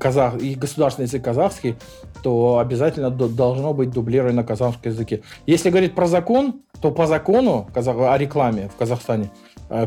[0.00, 1.76] казах, и государственный язык казахский,
[2.22, 5.22] то обязательно до- должно быть дублирование на казахском языке.
[5.46, 9.30] Если говорить про закон, то по закону о рекламе в Казахстане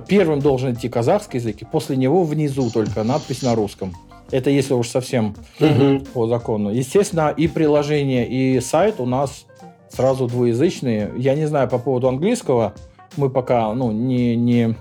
[0.08, 3.94] первым должен идти казахский язык, и после него внизу только надпись на русском.
[4.32, 6.06] Это если уж совсем Мгм.
[6.14, 6.70] по закону.
[6.70, 9.46] Естественно, и приложение, и сайт у нас
[9.90, 11.12] сразу двуязычные.
[11.18, 12.74] Я не знаю по поводу английского.
[13.18, 14.76] Мы пока ну, не, не,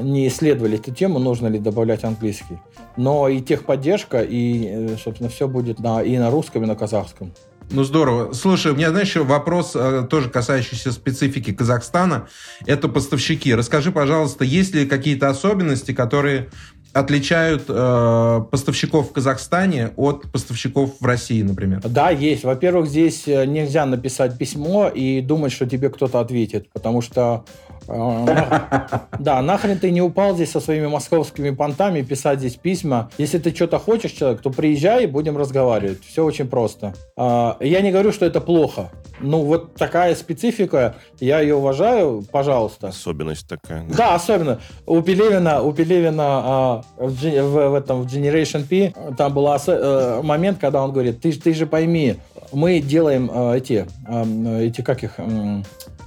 [0.00, 2.58] не исследовали эту тему, нужно ли добавлять английский.
[2.96, 7.32] Но и техподдержка, и, э, собственно, все будет на, и на русском, и на казахском.
[7.70, 8.32] Ну, здорово.
[8.32, 12.28] Слушай, у меня, знаешь, еще вопрос, э, тоже касающийся специфики Казахстана.
[12.66, 13.54] Это поставщики.
[13.54, 16.48] Расскажи, пожалуйста, есть ли какие-то особенности, которые
[16.92, 21.80] отличают э, поставщиков в Казахстане от поставщиков в России, например?
[21.84, 22.44] Да, есть.
[22.44, 27.44] Во-первых, здесь э, нельзя написать письмо и думать, что тебе кто-то ответит, потому что
[27.86, 33.10] да, нахрен ты не упал здесь со своими московскими понтами писать здесь письма.
[33.18, 36.02] Если ты что-то хочешь, человек, то приезжай и будем разговаривать.
[36.04, 36.94] Все очень просто.
[37.16, 38.90] А, я не говорю, что это плохо.
[39.20, 42.88] Ну, вот такая специфика, я ее уважаю, пожалуйста.
[42.88, 43.84] Особенность такая.
[43.88, 44.60] Да, особенно.
[44.86, 50.58] У Пелевина, у Пелевина а, в, в, этом в Generation P там был э, момент,
[50.58, 52.16] когда он говорит, ты, ты же пойми,
[52.52, 55.18] мы делаем э, эти, э, эти, как их,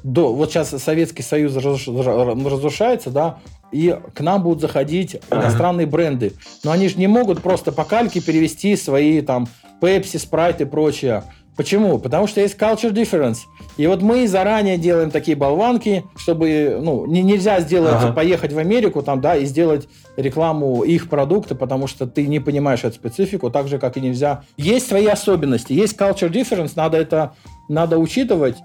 [0.06, 3.40] до, вот сейчас Советский Союз разрушается, да,
[3.72, 6.34] и к нам будут заходить иностранные бренды.
[6.64, 9.48] Но они же не могут просто по кальке перевести свои там
[9.82, 11.24] Pepsi, Sprite и прочее.
[11.58, 11.98] Почему?
[12.00, 13.40] Потому что есть culture difference.
[13.78, 18.12] И вот мы заранее делаем такие болванки, чтобы, ну, не, нельзя сделать, ага.
[18.12, 19.88] поехать в Америку там, да, и сделать
[20.18, 24.44] рекламу их продукта, потому что ты не понимаешь эту специфику, так же, как и нельзя.
[24.58, 27.34] Есть свои особенности, есть culture difference, надо это,
[27.68, 28.58] надо учитывать.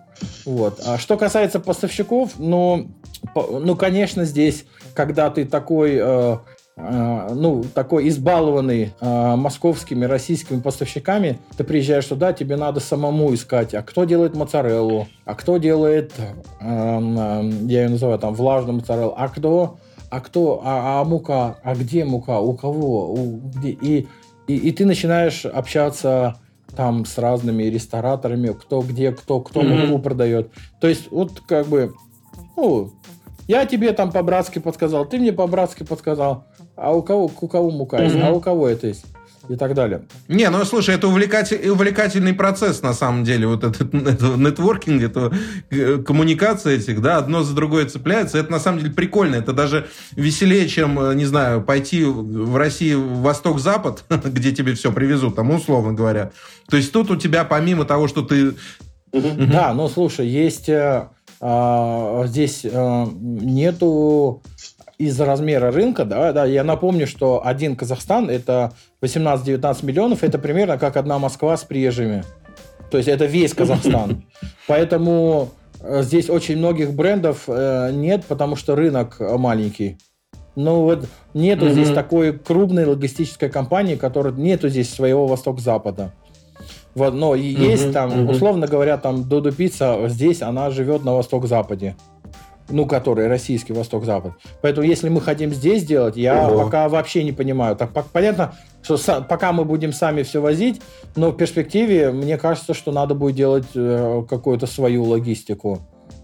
[0.44, 0.80] Вот.
[0.84, 2.88] А что касается поставщиков, ну,
[3.34, 6.36] ну, конечно, здесь, когда ты такой э,
[6.82, 13.74] Э, ну, такой избалованный э, московскими, российскими поставщиками, ты приезжаешь туда, тебе надо самому искать,
[13.74, 19.14] а кто делает моцареллу, а кто делает, э, э, я ее называю там влажную моцареллу,
[19.16, 19.78] а кто,
[20.10, 24.08] а кто, а, а мука, а где мука, у кого, у, где, и,
[24.46, 26.36] и, и ты начинаешь общаться
[26.74, 29.86] там с разными рестораторами, кто где, кто, кто mm-hmm.
[29.86, 30.50] муку продает.
[30.80, 31.94] То есть вот как бы,
[32.56, 32.92] ну,
[33.48, 36.44] я тебе там по-братски подсказал, ты мне по-братски подсказал
[36.80, 39.04] а у кого, у кого мука есть, а у кого это есть
[39.50, 40.02] и так далее.
[40.28, 45.32] Не, ну слушай, это увлекатель, увлекательный процесс на самом деле, вот этот, это нетворкинг, это
[45.70, 49.88] э, коммуникация этих, да, одно за другое цепляется, это на самом деле прикольно, это даже
[50.12, 55.50] веселее, чем, э, не знаю, пойти в России в восток-запад, где тебе все привезут, там,
[55.50, 56.30] условно говоря.
[56.68, 58.54] То есть тут у тебя помимо того, что ты...
[59.12, 60.68] Да, ну слушай, есть...
[60.68, 61.08] Э,
[61.42, 64.42] а, здесь нету
[65.00, 70.76] из-за размера рынка, да, да, я напомню, что один Казахстан это 18-19 миллионов, это примерно
[70.76, 72.22] как одна Москва с приезжими.
[72.90, 74.24] То есть это весь Казахстан.
[74.68, 75.48] Поэтому
[75.80, 79.96] э, здесь очень многих брендов э, нет, потому что рынок маленький.
[80.54, 81.72] Ну вот нету mm-hmm.
[81.72, 86.12] здесь такой крупной логистической компании, которая нету здесь своего восток-запада.
[86.94, 87.40] Вот, но mm-hmm.
[87.40, 91.96] есть там, условно говоря, там Додо Пицца здесь, она живет на восток-западе
[92.70, 94.32] ну, который российский Восток-Запад.
[94.62, 96.64] Поэтому, если мы хотим здесь делать, я Ого.
[96.64, 97.76] пока вообще не понимаю.
[97.76, 100.80] Так понятно, что са- пока мы будем сами все возить,
[101.16, 105.80] но в перспективе мне кажется, что надо будет делать э, какую-то свою логистику.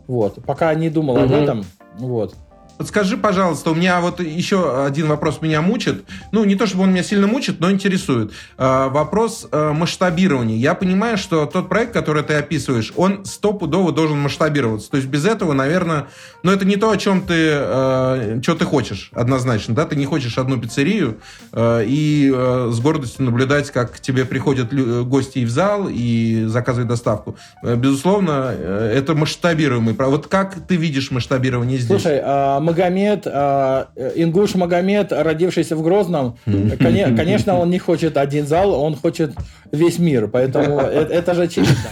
[0.07, 0.45] Вот.
[0.45, 1.25] Пока не думал угу.
[1.25, 1.65] об этом.
[1.99, 2.35] Вот.
[2.79, 6.05] Подскажи, пожалуйста, у меня вот еще один вопрос меня мучит.
[6.33, 8.33] Ну, не то чтобы он меня сильно мучит, но интересует.
[8.59, 10.57] Э, вопрос э, масштабирования.
[10.57, 14.91] Я понимаю, что тот проект, который ты описываешь, он стопудово должен масштабироваться.
[14.91, 16.09] То есть без этого, наверное,
[16.43, 19.87] ну, это не то, о чем ты, э, что ты хочешь, однозначно, да?
[19.87, 21.19] Ты не хочешь одну пиццерию
[21.57, 22.33] и
[22.71, 24.73] с гордостью наблюдать, как к тебе приходят
[25.07, 27.37] гости и в зал, и заказывают доставку.
[27.63, 29.95] Безусловно, это масштабируемый.
[29.95, 32.03] Вот как ты видишь масштабирование здесь?
[32.03, 36.39] Слушай, а Магомед, а, Ингуш Магомед, родившийся в Грозном,
[36.79, 39.33] конечно, он не хочет один зал, он хочет
[39.73, 40.81] весь мир, поэтому
[41.19, 41.91] это же очевидно.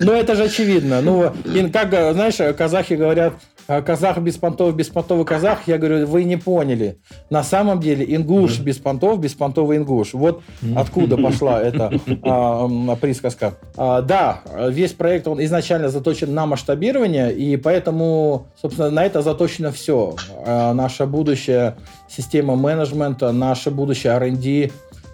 [0.00, 1.00] Ну, это же очевидно.
[1.00, 1.32] Ну,
[1.72, 3.34] как, знаешь, казахи говорят,
[3.66, 6.98] казах без понтов, беспонтовый казах, я говорю, вы не поняли.
[7.30, 10.14] На самом деле ингуш без понтов, беспонтовый ингуш.
[10.14, 10.42] Вот
[10.76, 13.54] откуда пошла эта а, присказка.
[13.76, 19.72] А, да, весь проект, он изначально заточен на масштабирование, и поэтому, собственно, на это заточено
[19.72, 20.16] все.
[20.46, 21.76] А, наша будущая
[22.08, 24.70] система менеджмента, наше будущее R&D.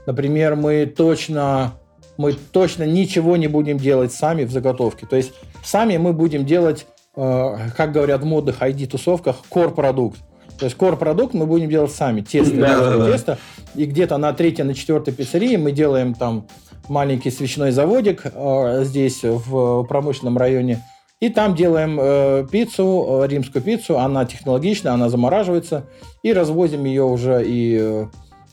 [0.06, 1.74] Например, мы точно
[2.16, 5.06] мы точно ничего не будем делать сами в заготовке.
[5.06, 5.32] То есть
[5.64, 10.18] сами мы будем делать как говорят в модных ID-тусовках, core-продукт.
[10.58, 13.12] То есть core-продукт мы будем делать сами, тесто, да, да, да.
[13.12, 13.38] тесто.
[13.74, 16.46] И где-то на третьей, на четвертой пиццерии мы делаем там
[16.88, 20.84] маленький свечной заводик э, здесь, в промышленном районе.
[21.20, 23.98] И там делаем э, пиццу, э, римскую пиццу.
[23.98, 25.86] Она технологичная, она замораживается.
[26.22, 28.06] И развозим ее уже и э,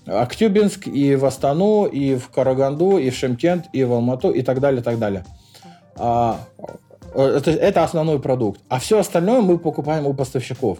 [0.05, 4.61] Актюбинск, и в Астану, и в Караганду, и в Шемкент, и в Алмату, и так
[4.61, 5.25] далее, так далее.
[5.97, 8.61] А, Э, это, это основной продукт.
[8.69, 10.79] А все остальное мы покупаем у поставщиков.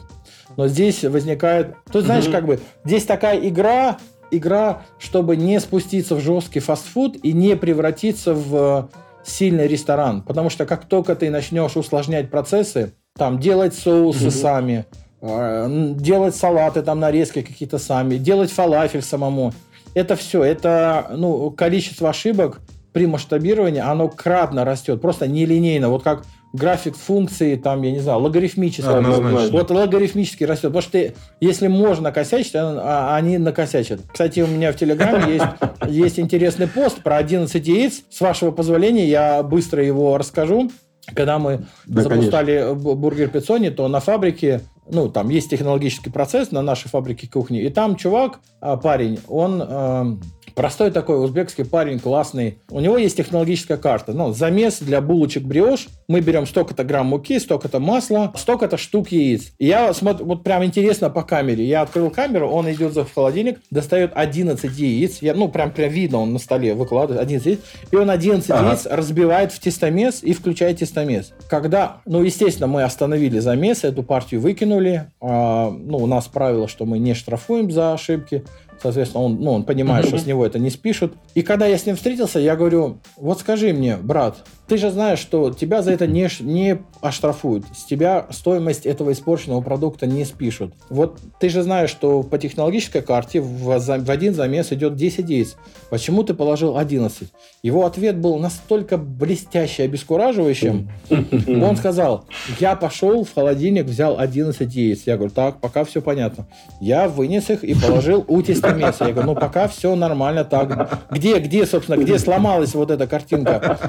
[0.56, 1.76] Но здесь возникает...
[1.92, 2.32] Тут, знаешь, mm-hmm.
[2.32, 3.98] как бы, здесь такая игра,
[4.32, 8.90] игра, чтобы не спуститься в жесткий фастфуд и не превратиться в
[9.24, 10.22] сильный ресторан.
[10.22, 14.86] Потому что как только ты начнешь усложнять процессы, там делать соусы сами,
[15.22, 19.54] э, делать салаты, там нарезки какие-то сами, делать фалафель самому,
[19.94, 22.62] это все, это ну, количество ошибок
[22.98, 25.90] при масштабировании, оно кратно растет, просто нелинейно.
[25.90, 28.90] Вот как график функции, там, я не знаю, логарифмически.
[28.90, 29.52] Однозначно.
[29.52, 30.72] Вот логарифмически растет.
[30.72, 34.02] Потому что ты, если можно накосячить, а- они накосячат.
[34.12, 35.46] Кстати, у меня в Телеграме есть,
[35.88, 38.02] есть интересный пост про 11 яиц.
[38.10, 40.72] С вашего позволения я быстро его расскажу.
[41.14, 46.50] Когда мы Да, запускали бу- бургер Пиццони, то на фабрике, ну, там есть технологический процесс
[46.50, 50.22] на нашей фабрике кухни, и там чувак, а, парень, он эм,
[50.58, 52.58] простой такой узбекский парень, классный.
[52.72, 54.14] У него есть технологическая карта.
[54.14, 55.88] Ну, замес для булочек бриош.
[56.08, 59.54] Мы берем столько-то грамм муки, столько-то масла, столько-то штук яиц.
[59.60, 61.64] И я смотрю, вот прям интересно по камере.
[61.64, 65.20] Я открыл камеру, он идет за в холодильник, достает 11 яиц.
[65.22, 67.60] Я, ну, прям, прям видно, он на столе выкладывает 11 яиц.
[67.92, 68.72] И он 11 Ага.
[68.72, 71.34] яиц разбивает в тестомес и включает тестомес.
[71.48, 75.12] Когда, ну, естественно, мы остановили замес, эту партию выкинули.
[75.22, 78.44] А, ну, у нас правило, что мы не штрафуем за ошибки.
[78.82, 81.14] Соответственно, он, ну, он понимает, что с него это не спишут.
[81.34, 85.20] И когда я с ним встретился, я говорю, вот скажи мне, брат, ты же знаешь,
[85.20, 87.66] что тебя за это не, не оштрафуют.
[87.76, 90.74] С тебя стоимость этого испорченного продукта не спишут.
[90.90, 95.56] Вот ты же знаешь, что по технологической карте в, в один замес идет 10 яиц.
[95.90, 97.30] Почему ты положил 11?
[97.64, 100.90] Его ответ был настолько блестяще обескураживающим.
[101.10, 102.26] Он сказал,
[102.60, 105.04] я пошел в холодильник, взял 11 яиц.
[105.06, 106.48] Я говорю, так, пока все понятно.
[106.82, 109.06] Я вынес их и положил у тестомеса.
[109.06, 111.06] Я говорю, ну пока все нормально так.
[111.10, 113.80] Где, где, собственно, где сломалась вот эта картинка?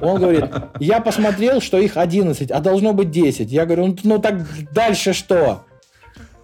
[0.00, 0.27] Он говорит,
[0.80, 3.50] я посмотрел, что их 11, а должно быть 10.
[3.50, 5.64] Я говорю, ну, ну так дальше что?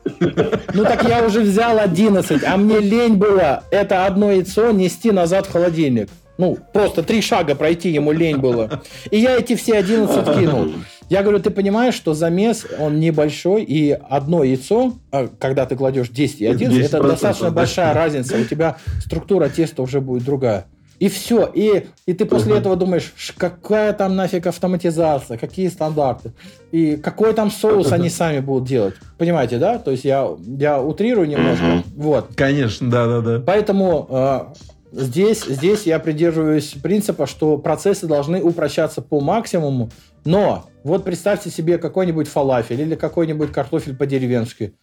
[0.05, 5.47] Ну так я уже взял 11, а мне лень было это одно яйцо нести назад
[5.47, 6.09] в холодильник.
[6.37, 8.83] Ну, просто три шага пройти ему лень было.
[9.11, 10.73] И я эти все 11 кинул.
[11.09, 16.09] Я говорю, ты понимаешь, что замес, он небольшой, и одно яйцо, а, когда ты кладешь
[16.09, 17.55] 10 и 11, это 10%, достаточно да.
[17.55, 18.37] большая разница.
[18.39, 20.67] У тебя структура теста уже будет другая.
[20.99, 21.51] И все.
[21.53, 26.33] И, и ты после этого думаешь, «Ш, какая там нафиг автоматизация, какие стандарты,
[26.71, 28.95] и какой там соус они сами будут делать.
[29.19, 29.79] Понимаете, да?
[29.79, 31.83] То есть я, я утрирую немножко.
[31.97, 32.31] Вот.
[32.37, 33.43] Конечно, да-да-да.
[33.45, 34.41] Поэтому э,
[34.93, 39.91] здесь, здесь я придерживаюсь принципа, что процессы должны упрощаться по максимуму.
[40.25, 44.75] Но вот представьте себе какой-нибудь фалафель или какой-нибудь картофель по-деревенски.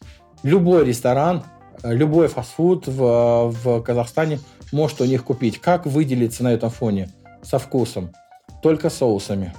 [0.43, 1.43] Любой ресторан,
[1.83, 4.39] э, любой фастфуд в, в Казахстане
[4.71, 5.59] может у них купить.
[5.59, 7.09] Как выделиться на этом фоне?
[7.43, 8.11] Со вкусом.
[8.61, 9.53] Только соусами.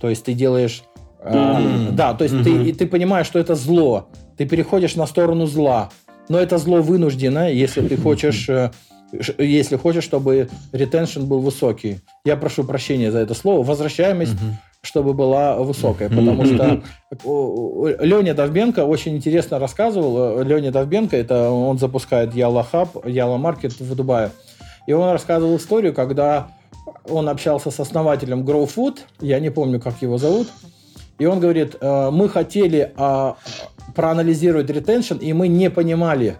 [0.00, 0.82] То есть ты делаешь...
[1.22, 1.88] э.
[1.92, 4.08] Да, то есть ты, и ты понимаешь, что это зло.
[4.36, 5.90] Ты переходишь на сторону зла.
[6.28, 8.48] Но это зло вынуждено, если ты хочешь...
[8.48, 8.70] э,
[9.38, 12.00] Если хочешь, чтобы ретеншн был высокий.
[12.24, 13.62] Я прошу прощения за это слово.
[13.64, 14.34] Возвращаемость
[14.86, 16.08] чтобы была высокая.
[16.08, 16.82] Потому что
[18.00, 20.42] Леня Довбенко очень интересно рассказывал.
[20.42, 24.30] Леня Довбенко, это он запускает Yalla Hub, Yalla Market в Дубае.
[24.86, 26.48] И он рассказывал историю, когда
[27.08, 30.48] он общался с основателем Grow Food, я не помню, как его зовут,
[31.18, 33.36] и он говорит, «Э, мы хотели а,
[33.94, 36.36] проанализировать retention, и мы не понимали,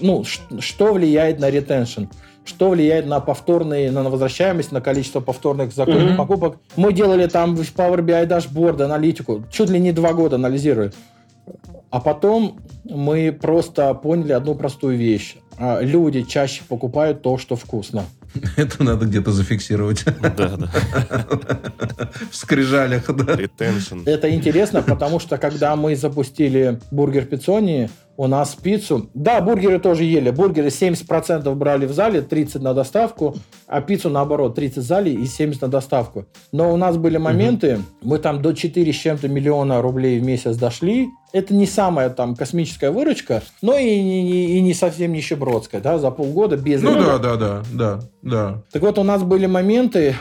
[0.00, 2.04] ну, что влияет на ретеншн,
[2.44, 6.16] что влияет на повторные, на возвращаемость, на количество повторных закупок, Мгм.
[6.16, 6.56] покупок.
[6.76, 10.92] Мы делали там в Power BI дашборд, аналитику, чуть ли не два года анализируя.
[11.90, 15.36] А потом мы просто поняли одну простую вещь.
[15.58, 18.04] А, Люди чаще покупают то, что вкусно.
[18.56, 20.04] Это надо где-то зафиксировать.
[20.36, 20.68] Да, да.
[22.30, 23.36] В скрижалях, да.
[23.36, 24.00] Ретеншн.
[24.06, 29.10] Это интересно, потому что когда мы запустили бургер Пиццони, у нас пиццу...
[29.14, 30.30] Да, бургеры тоже ели.
[30.30, 33.34] Бургеры 70% брали в зале, 30% на доставку,
[33.66, 36.26] а пиццу наоборот, 30% в зале и 70% на доставку.
[36.52, 40.56] Но у нас были моменты, мы там до 4 с чем-то миллиона рублей в месяц
[40.56, 41.08] дошли.
[41.32, 46.12] Это не самая там космическая выручка, но и, не- и не совсем нищебродская, да, за
[46.12, 47.18] полгода без Ну этого.
[47.18, 48.62] да, да, да, да, да.
[48.72, 50.14] Так вот, у нас были моменты,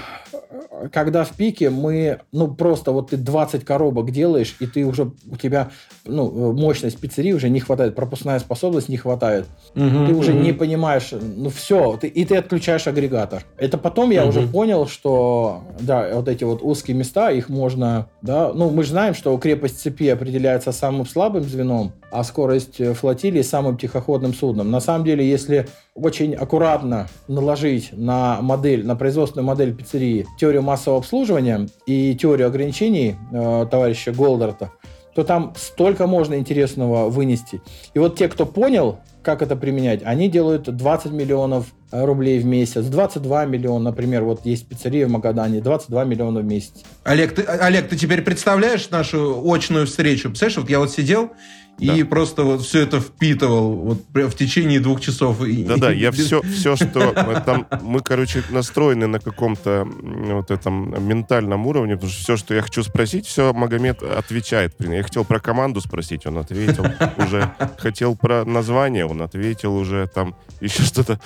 [0.91, 5.37] когда в пике мы, ну, просто вот ты 20 коробок делаешь, и ты уже, у
[5.37, 5.71] тебя,
[6.05, 9.45] ну, мощность пиццерии уже не хватает, пропускная способность не хватает.
[9.75, 10.43] Мгм, Ты уже мгм.
[10.43, 13.45] не понимаешь, ну, все, ты, и ты отключаешь агрегатор.
[13.57, 18.51] Это потом я уже понял, что, да, вот эти вот узкие места, их можно, да,
[18.53, 23.41] ну, мы же знаем, что крепость цепи определяется самым слабым звеном, а скорость э, флотилии
[23.41, 24.69] самым тихоходным судном.
[24.69, 30.99] На самом деле, если очень аккуратно наложить на модель, на производственную модель пиццерии теорию массового
[30.99, 34.71] обслуживания и теорию ограничений э, товарища Голдарта,
[35.13, 37.61] то там столько можно интересного вынести.
[37.93, 40.01] И вот те, кто понял, как это применять?
[40.03, 45.61] Они делают 20 миллионов рублей в месяц, 22 миллиона, например, вот есть пиццерия в Магадане,
[45.61, 46.73] 22 миллиона в месяц.
[47.03, 50.29] Олег, ты, Олег, ты теперь представляешь нашу очную встречу?
[50.29, 51.31] Представляешь, вот я вот сидел,
[51.77, 51.95] да.
[51.95, 55.39] и просто вот все это впитывал вот в течение двух часов.
[55.39, 61.65] Да-да, я все, все, что мы там, мы, короче, настроены на каком-то вот этом ментальном
[61.67, 64.75] уровне, потому что все, что я хочу спросить, все Магомед отвечает.
[64.79, 66.85] Я хотел про команду спросить, он ответил.
[67.17, 71.19] Уже хотел про название, он ответил уже там еще что-то.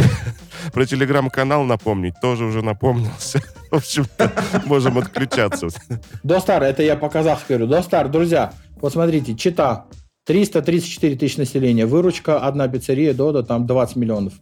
[0.72, 3.40] Про телеграм-канал напомнить, тоже уже напомнился.
[3.70, 4.06] В общем
[4.64, 5.68] можем отключаться.
[6.22, 7.66] Достар, это я по казахски говорю.
[7.66, 9.86] Достар, друзья, вот смотрите, Чита,
[10.26, 14.34] 334 тысячи населения, выручка, одна пиццерия, Дода, там 20 миллионов.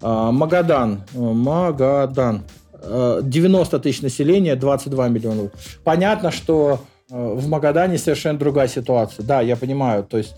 [0.00, 2.44] А, Магадан, Магадан,
[2.82, 5.50] 90 тысяч населения, 22 миллиона.
[5.84, 9.24] Понятно, что в Магадане совершенно другая ситуация.
[9.24, 10.34] Да, я понимаю, то есть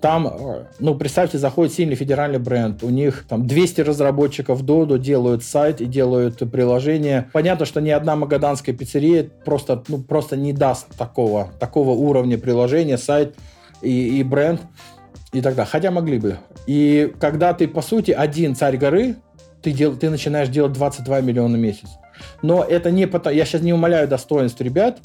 [0.00, 5.80] там, ну, представьте, заходит сильный федеральный бренд, у них там 200 разработчиков Dodo делают сайт
[5.80, 7.28] и делают приложение.
[7.32, 12.98] Понятно, что ни одна магаданская пиццерия просто, ну, просто не даст такого, такого уровня приложения,
[12.98, 13.34] сайт
[13.82, 14.62] и, и бренд
[15.32, 15.70] и так далее.
[15.70, 16.38] Хотя могли бы.
[16.66, 19.16] И когда ты, по сути, один царь горы,
[19.62, 21.88] ты, дел, ты начинаешь делать 22 миллиона в месяц.
[22.42, 23.34] Но это не потому...
[23.34, 24.98] Я сейчас не умоляю достоинств ребят,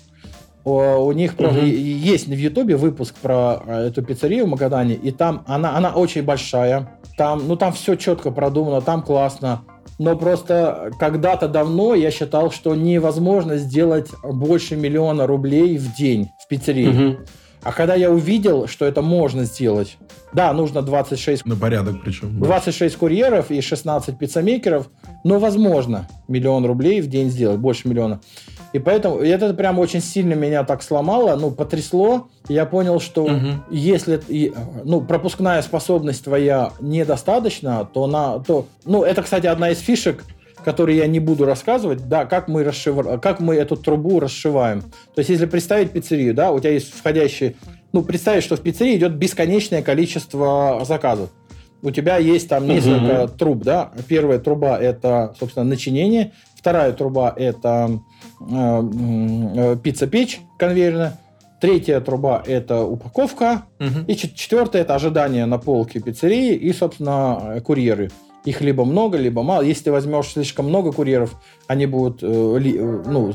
[0.65, 1.59] у них угу.
[1.59, 6.23] есть в Ютубе выпуск про э, эту пиццерию в Магадане, и там она, она очень
[6.23, 6.99] большая.
[7.17, 9.61] Там, ну, там все четко продумано, там классно.
[9.99, 16.47] Но просто когда-то давно я считал, что невозможно сделать больше миллиона рублей в день в
[16.47, 16.87] пиццерии.
[16.87, 17.17] Угу.
[17.65, 19.97] А когда я увидел, что это можно сделать,
[20.33, 21.45] да, нужно 26...
[21.45, 22.39] На порядок причем.
[22.39, 24.89] 26 курьеров и 16 пиццемейкеров,
[25.23, 28.19] но возможно миллион рублей в день сделать, больше миллиона.
[28.75, 32.27] И поэтому и это прям очень сильно меня так сломало, ну, потрясло.
[32.49, 33.47] Я понял, что угу.
[33.71, 34.19] если
[34.83, 38.67] ну, пропускная способность твоя недостаточна, то на то.
[38.83, 40.25] Ну, это, кстати, одна из фишек,
[40.65, 43.21] которые я не буду рассказывать, да, как мы, расшив...
[43.21, 44.81] как мы эту трубу расшиваем.
[44.81, 47.55] То есть, если представить пиццерию, да, у тебя есть входящий,
[47.93, 51.29] ну, представить, что в пиццерии идет бесконечное количество заказов.
[51.81, 53.31] У тебя есть там несколько угу.
[53.37, 53.91] труб, да.
[54.09, 58.01] Первая труба это, собственно, начинение, вторая труба это
[58.39, 61.19] пицца-печь конвейерная.
[61.61, 63.63] Третья труба– это упаковка.
[63.79, 64.05] Угу.
[64.07, 68.11] И четвертая– это ожидание на полке пиццерии и, собственно, курьеры.
[68.43, 69.63] Их либо много, либо мало.
[69.63, 71.35] Если ты возьмешь слишком много курьеров,
[71.67, 73.33] они будут э, ну,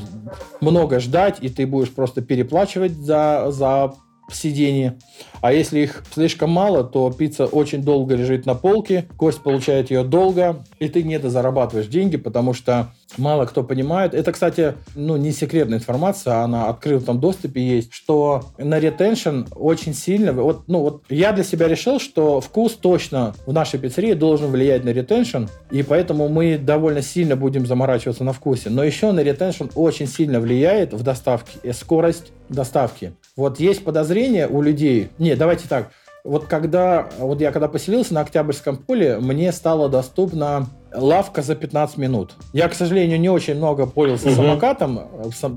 [0.61, 3.93] много ждать, и ты будешь просто переплачивать за, за
[4.35, 4.97] сиденье.
[5.41, 10.03] А если их слишком мало, то пицца очень долго лежит на полке, гость получает ее
[10.03, 14.13] долго, и ты не зарабатываешь деньги, потому что мало кто понимает.
[14.13, 19.93] Это, кстати, ну, не секретная информация, она в открытом доступе есть, что на ретеншн очень
[19.93, 20.31] сильно...
[20.33, 24.83] Вот, ну, вот я для себя решил, что вкус точно в нашей пиццерии должен влиять
[24.83, 28.69] на ретеншн, и поэтому мы довольно сильно будем заморачиваться на вкусе.
[28.69, 33.13] Но еще на ретеншн очень сильно влияет в доставке э, скорость доставки.
[33.35, 35.09] Вот есть подозрение у людей...
[35.17, 35.91] Не, давайте так.
[36.23, 37.09] Вот когда...
[37.17, 42.33] Вот я когда поселился на Октябрьском поле, мне стало доступно лавка за 15 минут.
[42.53, 44.35] Я, к сожалению, не очень много пользовался угу.
[44.35, 45.01] самокатом.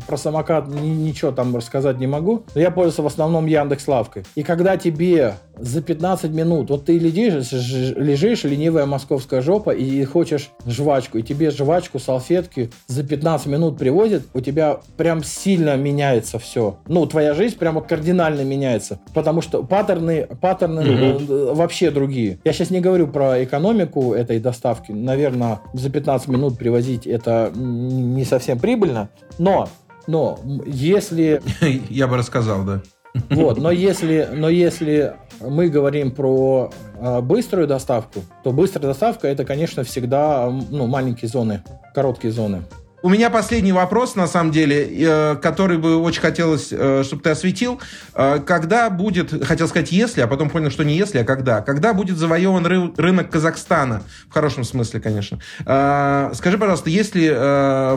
[0.07, 2.45] Про самокат ничего там рассказать не могу.
[2.55, 4.25] Но я пользовался в основном Яндекс Лавкой.
[4.35, 10.51] И когда тебе за 15 минут, вот ты лежишь, лежишь ленивая московская жопа и хочешь
[10.67, 16.79] жвачку, и тебе жвачку, салфетки за 15 минут привозят, у тебя прям сильно меняется все.
[16.87, 18.99] Ну, твоя жизнь прямо кардинально меняется.
[19.15, 21.55] Потому что паттерны, паттерны угу.
[21.55, 22.39] вообще другие.
[22.45, 24.93] Я сейчас не говорю про экономику этой доставки.
[24.93, 29.11] Наверное, наверное, за 15 минут привозить это не совсем прибыльно.
[29.39, 29.69] Но,
[30.07, 31.43] но если...
[31.91, 32.83] Я бы рассказал, да.
[33.31, 39.45] Вот, но если, но если мы говорим про э, быструю доставку, то быстрая доставка это,
[39.45, 41.63] конечно, всегда ну, маленькие зоны,
[41.95, 42.65] короткие зоны.
[43.05, 47.29] У меня последний вопрос, на самом деле, э, который бы очень хотелось, э, чтобы ты
[47.29, 47.79] осветил.
[48.15, 51.61] Э, когда будет, хотел сказать если, а потом понял, что не если, а когда.
[51.61, 52.65] Когда будет завоеван
[52.97, 54.05] рынок Казахстана?
[54.31, 55.39] В хорошем смысле, конечно.
[55.59, 57.29] Скажи, пожалуйста, есть ли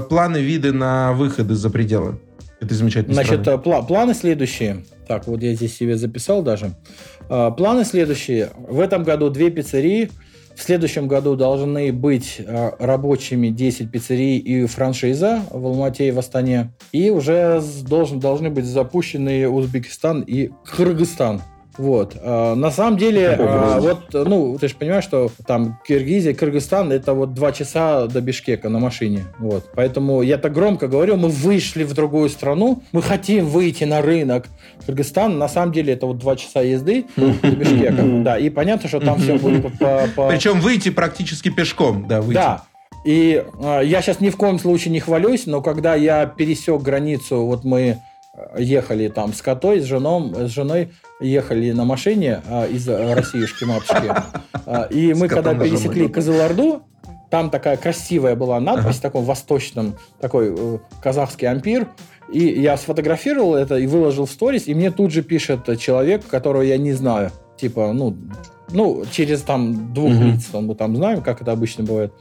[0.10, 2.20] планы, виды на выходы за пределы
[2.60, 3.48] этой замечательной Значит?
[3.48, 4.84] Пла- планы следующие.
[5.08, 6.72] Так, вот я здесь себе записал даже.
[7.30, 8.50] Планы следующие.
[8.58, 10.12] В этом году две пиццерии–
[10.58, 16.18] в следующем году должны быть э, рабочими 10 пиццерий и франшиза в Алмате и в
[16.18, 16.74] Астане.
[16.92, 21.44] И уже должен, должны быть запущены Узбекистан и Кыргызстан.
[21.78, 22.16] Вот.
[22.22, 27.14] А, на самом деле, а, вот, ну, ты же понимаешь, что там Киргизия, Кыргызстан, это
[27.14, 29.26] вот два часа до Бишкека на машине.
[29.40, 29.70] Вот.
[29.76, 34.48] Поэтому я так громко говорю, мы вышли в другую страну, мы хотим выйти на рынок.
[34.86, 38.04] Кыргызстан, на самом деле, это вот два часа езды до Бишкека.
[38.28, 40.08] Да, и понятно, что там все будет по...
[40.16, 40.30] по...
[40.30, 42.36] Причем выйти практически пешком, да, выйти.
[42.36, 42.64] Да,
[43.06, 47.46] и э, я сейчас ни в коем случае не хвалюсь, но когда я пересек границу,
[47.46, 48.00] вот мы
[48.58, 54.14] ехали там с котой, с, женом, с женой, ехали на машине а, из Россиюшки матушки.
[54.70, 56.82] А, и мы когда пересекли Кызылорду,
[57.30, 59.02] там такая красивая была надпись, ага.
[59.02, 61.88] такой восточном, такой э, казахский ампир.
[62.32, 66.64] И я сфотографировал это и выложил в сторис, и мне тут же пишет человек, которого
[66.64, 67.32] я не знаю.
[67.56, 68.18] Типа, ну,
[68.72, 70.24] ну через там двух угу.
[70.24, 72.14] лиц, мы там знаем, как это обычно бывает.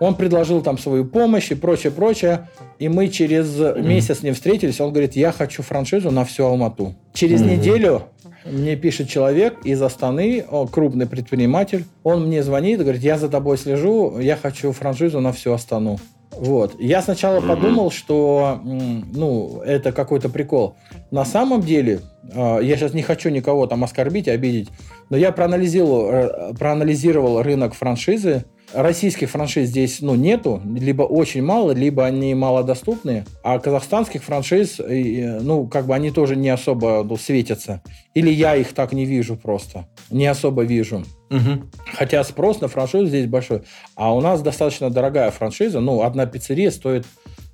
[0.00, 2.48] Он предложил там свою помощь и прочее, прочее.
[2.78, 3.82] И мы через mm-hmm.
[3.82, 4.80] месяц не встретились.
[4.80, 6.94] Он говорит, я хочу франшизу на всю Алмату.
[7.12, 7.56] Через mm-hmm.
[7.56, 8.02] неделю
[8.44, 11.84] мне пишет человек из Астаны, крупный предприниматель.
[12.02, 15.98] Он мне звонит и говорит, я за тобой слежу, я хочу франшизу на всю Астану.
[16.36, 16.74] Вот.
[16.80, 17.48] Я сначала mm-hmm.
[17.48, 20.76] подумал, что ну, это какой-то прикол.
[21.10, 22.00] На самом деле,
[22.32, 24.68] а, я сейчас не хочу никого там оскорбить, обидеть,
[25.10, 28.44] но я проанализировал, э, проанализировал рынок франшизы
[28.74, 35.66] Российских франшиз здесь ну, нету, либо очень мало, либо они малодоступны, а казахстанских франшиз, ну,
[35.66, 37.82] как бы они тоже не особо ну, светятся.
[38.14, 41.04] Или я их так не вижу просто, не особо вижу.
[41.30, 41.64] Угу.
[41.94, 43.62] Хотя спрос на франшизу здесь большой.
[43.94, 47.06] А у нас достаточно дорогая франшиза, ну, одна пиццерия стоит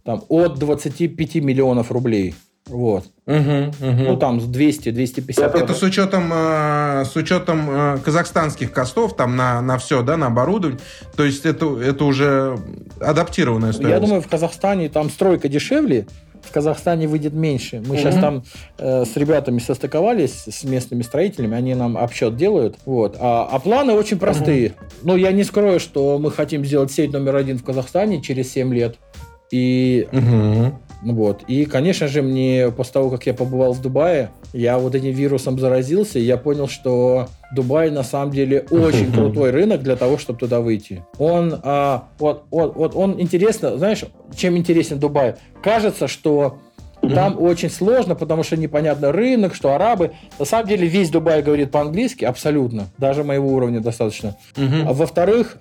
[0.04, 2.34] там от 25 миллионов рублей.
[2.70, 3.04] Вот.
[3.26, 4.02] Угу, угу.
[4.02, 5.58] Ну, там 200-250.
[5.58, 10.28] Это с учетом, э, с учетом э, казахстанских костов, там на, на все, да, на
[10.28, 10.80] оборудование.
[11.16, 12.58] То есть это, это уже
[13.00, 13.94] адаптированная стоимость.
[13.94, 16.06] Я думаю, в Казахстане там стройка дешевле,
[16.42, 17.82] в Казахстане выйдет меньше.
[17.84, 17.96] Мы угу.
[17.96, 18.42] сейчас там
[18.78, 22.76] э, с ребятами состыковались, с местными строителями, они нам обсчет делают.
[22.86, 23.16] Вот.
[23.18, 24.68] А, а планы очень простые.
[24.68, 24.74] Угу.
[25.02, 28.72] Ну, я не скрою, что мы хотим сделать сеть номер один в Казахстане через 7
[28.72, 28.96] лет.
[29.50, 30.78] И угу.
[31.03, 31.42] Вот.
[31.46, 35.59] И, конечно же, мне после того, как я побывал в Дубае, я вот этим вирусом
[35.59, 40.38] заразился, и я понял, что Дубай на самом деле очень крутой рынок для того, чтобы
[40.38, 41.05] туда выйти.
[41.18, 44.05] Он, а, вот, вот, вот он интересно, знаешь,
[44.36, 45.36] чем интересен Дубай?
[45.62, 46.59] Кажется, что
[47.01, 50.12] там очень сложно, потому что непонятно рынок, что арабы.
[50.38, 52.88] На самом деле весь Дубай говорит по-английски, абсолютно.
[52.98, 54.36] Даже моего уровня достаточно.
[54.57, 55.57] А во-вторых,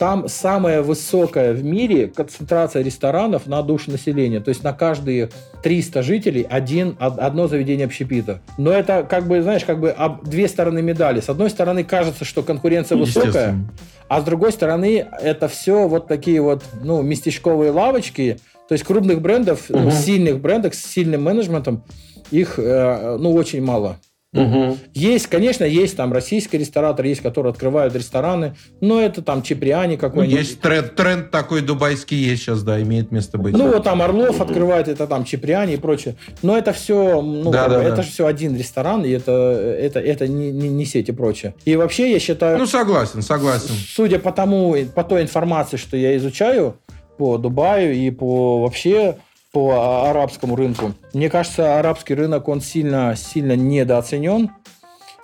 [0.00, 4.40] там самая высокая в мире концентрация ресторанов на душу населения.
[4.40, 5.28] То есть на каждые
[5.62, 8.40] 300 жителей один, одно заведение общепита.
[8.56, 9.94] Но это как бы, знаешь, как бы
[10.24, 11.20] две стороны медали.
[11.20, 13.58] С одной стороны, кажется, что конкуренция высокая,
[14.08, 18.38] а с другой стороны, это все вот такие вот, ну, местечковые лавочки,
[18.68, 19.80] то есть крупных брендов, угу.
[19.80, 21.84] ну, сильных брендов с сильным менеджментом,
[22.30, 23.98] их, э, ну, очень мало.
[24.32, 24.78] Угу.
[24.94, 30.38] Есть, конечно, есть там российские рестораторы, есть, которые открывают рестораны, но это там Чеприани какой-нибудь.
[30.38, 33.54] Есть тренд, тренд такой дубайский есть сейчас, да, имеет место быть.
[33.54, 36.14] Ну, вот там Орлов открывает, это там Чеприани и прочее.
[36.42, 38.02] Но это все, ну, да, да, это да.
[38.02, 41.54] же все один ресторан, и это, это, это не, не, не сеть и прочее.
[41.64, 42.56] И вообще, я считаю...
[42.56, 43.74] Ну, согласен, согласен.
[43.74, 46.76] Судя по тому, по той информации, что я изучаю
[47.18, 49.16] по Дубаю и по вообще
[49.52, 50.94] по арабскому рынку.
[51.12, 54.50] Мне кажется, арабский рынок, он сильно, сильно недооценен.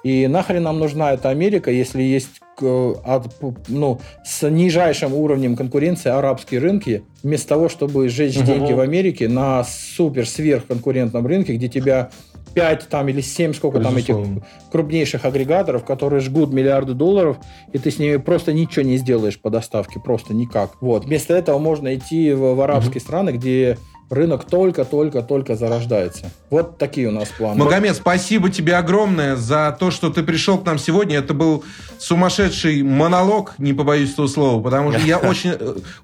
[0.02, 7.02] И нахрен нам нужна эта Америка, если есть ну, с нижайшим уровнем конкуренции арабские рынки,
[7.22, 8.46] вместо того, чтобы сжечь угу.
[8.46, 12.10] деньги в Америке на супер сверхконкурентном рынке, где тебя
[12.54, 14.24] 5 там, или 7, сколько Безусловно.
[14.24, 17.36] там этих крупнейших агрегаторов, которые жгут миллиарды долларов,
[17.72, 20.80] и ты с ними просто ничего не сделаешь по доставке, просто никак.
[20.80, 21.04] Вот.
[21.04, 23.00] Вместо этого можно идти в, в арабские угу.
[23.00, 23.76] страны, где
[24.11, 26.30] рынок только-только-только зарождается.
[26.50, 27.59] Вот такие у нас планы.
[27.59, 31.18] Магомед, спасибо тебе огромное за то, что ты пришел к нам сегодня.
[31.18, 31.64] Это был
[31.98, 35.52] сумасшедший монолог, не побоюсь этого слова, потому что я очень,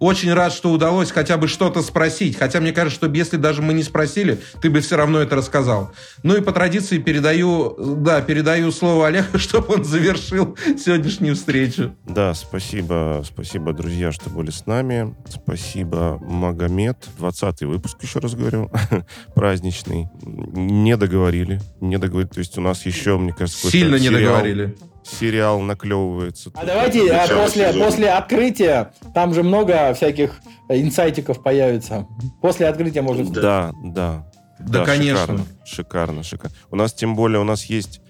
[0.01, 2.37] очень рад, что удалось хотя бы что-то спросить.
[2.37, 5.93] Хотя мне кажется, что если даже мы не спросили, ты бы все равно это рассказал.
[6.25, 11.95] Ну и по традиции передаю, да, передаю слово Олегу, чтобы он завершил сегодняшнюю встречу.
[12.05, 15.15] Да, спасибо, спасибо, друзья, что были с нами.
[15.29, 16.97] Спасибо, Магомед.
[17.19, 18.71] 20 выпуск выпуск, еще раз говорю,
[19.35, 20.09] праздничный.
[20.23, 21.61] Не договорили.
[21.81, 22.29] Не договорили.
[22.29, 24.77] То есть у нас еще, мне кажется, Сильно не сериал, договорили.
[25.05, 26.51] Сериал наклевывается.
[26.55, 32.07] А давайте а после, после открытия, там же много всяких инсайтиков появится.
[32.41, 33.31] После открытия может...
[33.33, 34.29] Да, да.
[34.59, 35.45] Да, да конечно.
[35.65, 36.57] Шикарно, шикарно, шикарно.
[36.71, 38.01] У нас, тем более, у нас есть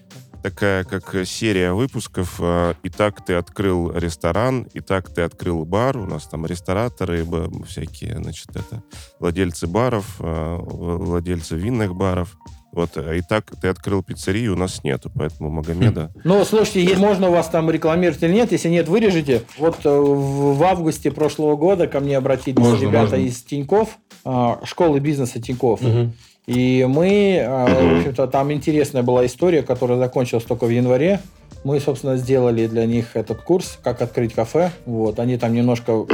[0.43, 2.35] такая как серия выпусков.
[2.39, 5.97] А, и так ты открыл ресторан, и так ты открыл бар.
[5.97, 7.25] У нас там рестораторы
[7.67, 8.83] всякие, значит, это
[9.19, 12.37] владельцы баров, а, владельцы винных баров.
[12.73, 16.11] Вот, и так ты открыл пиццерию, у нас нету, поэтому Магомеда...
[16.23, 19.43] Ну, слушайте, есть, можно у вас там рекламировать или нет, если нет, вырежете.
[19.59, 23.15] Вот э, в, в августе прошлого года ко мне обратились Можно, ребята можно.
[23.27, 25.81] из Тиньков, а, школы бизнеса Тиньков.
[25.81, 26.13] Мгм.
[26.45, 31.21] И мы, а, в общем-то, там интересная была история, которая закончилась только в январе.
[31.63, 34.71] Мы, собственно, сделали для них этот курс, как открыть кафе.
[34.85, 36.05] Вот, они там немножко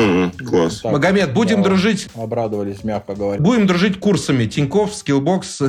[0.47, 0.81] Класс.
[0.81, 2.07] так, Магомед, будем да, дружить.
[2.13, 3.41] обрадовались, мягко говоря.
[3.41, 4.45] Будем дружить курсами.
[4.45, 5.61] Тиньков, Skillbox.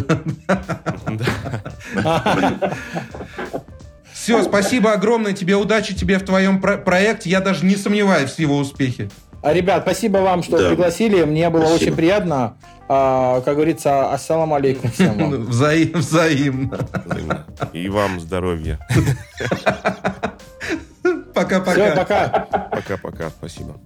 [4.13, 7.31] Все, спасибо огромное тебе, удачи тебе в твоем про- проекте.
[7.31, 9.09] Я даже не сомневаюсь в его успехе.
[9.43, 10.69] А, ребят, спасибо вам, что Да.
[10.69, 11.23] пригласили.
[11.25, 11.83] Мне было Спасибо.
[11.83, 12.57] очень приятно.
[12.89, 15.45] А, как говорится, ассаламу алейкум всем вам.
[15.51, 16.79] Взаим- взаимно.
[17.05, 17.47] Взаимно.
[17.73, 18.79] И вам здоровья.
[18.91, 19.01] Все,
[21.35, 21.97] Пока-пока.
[21.97, 22.29] пока.
[22.71, 23.77] Пока-пока, спасибо.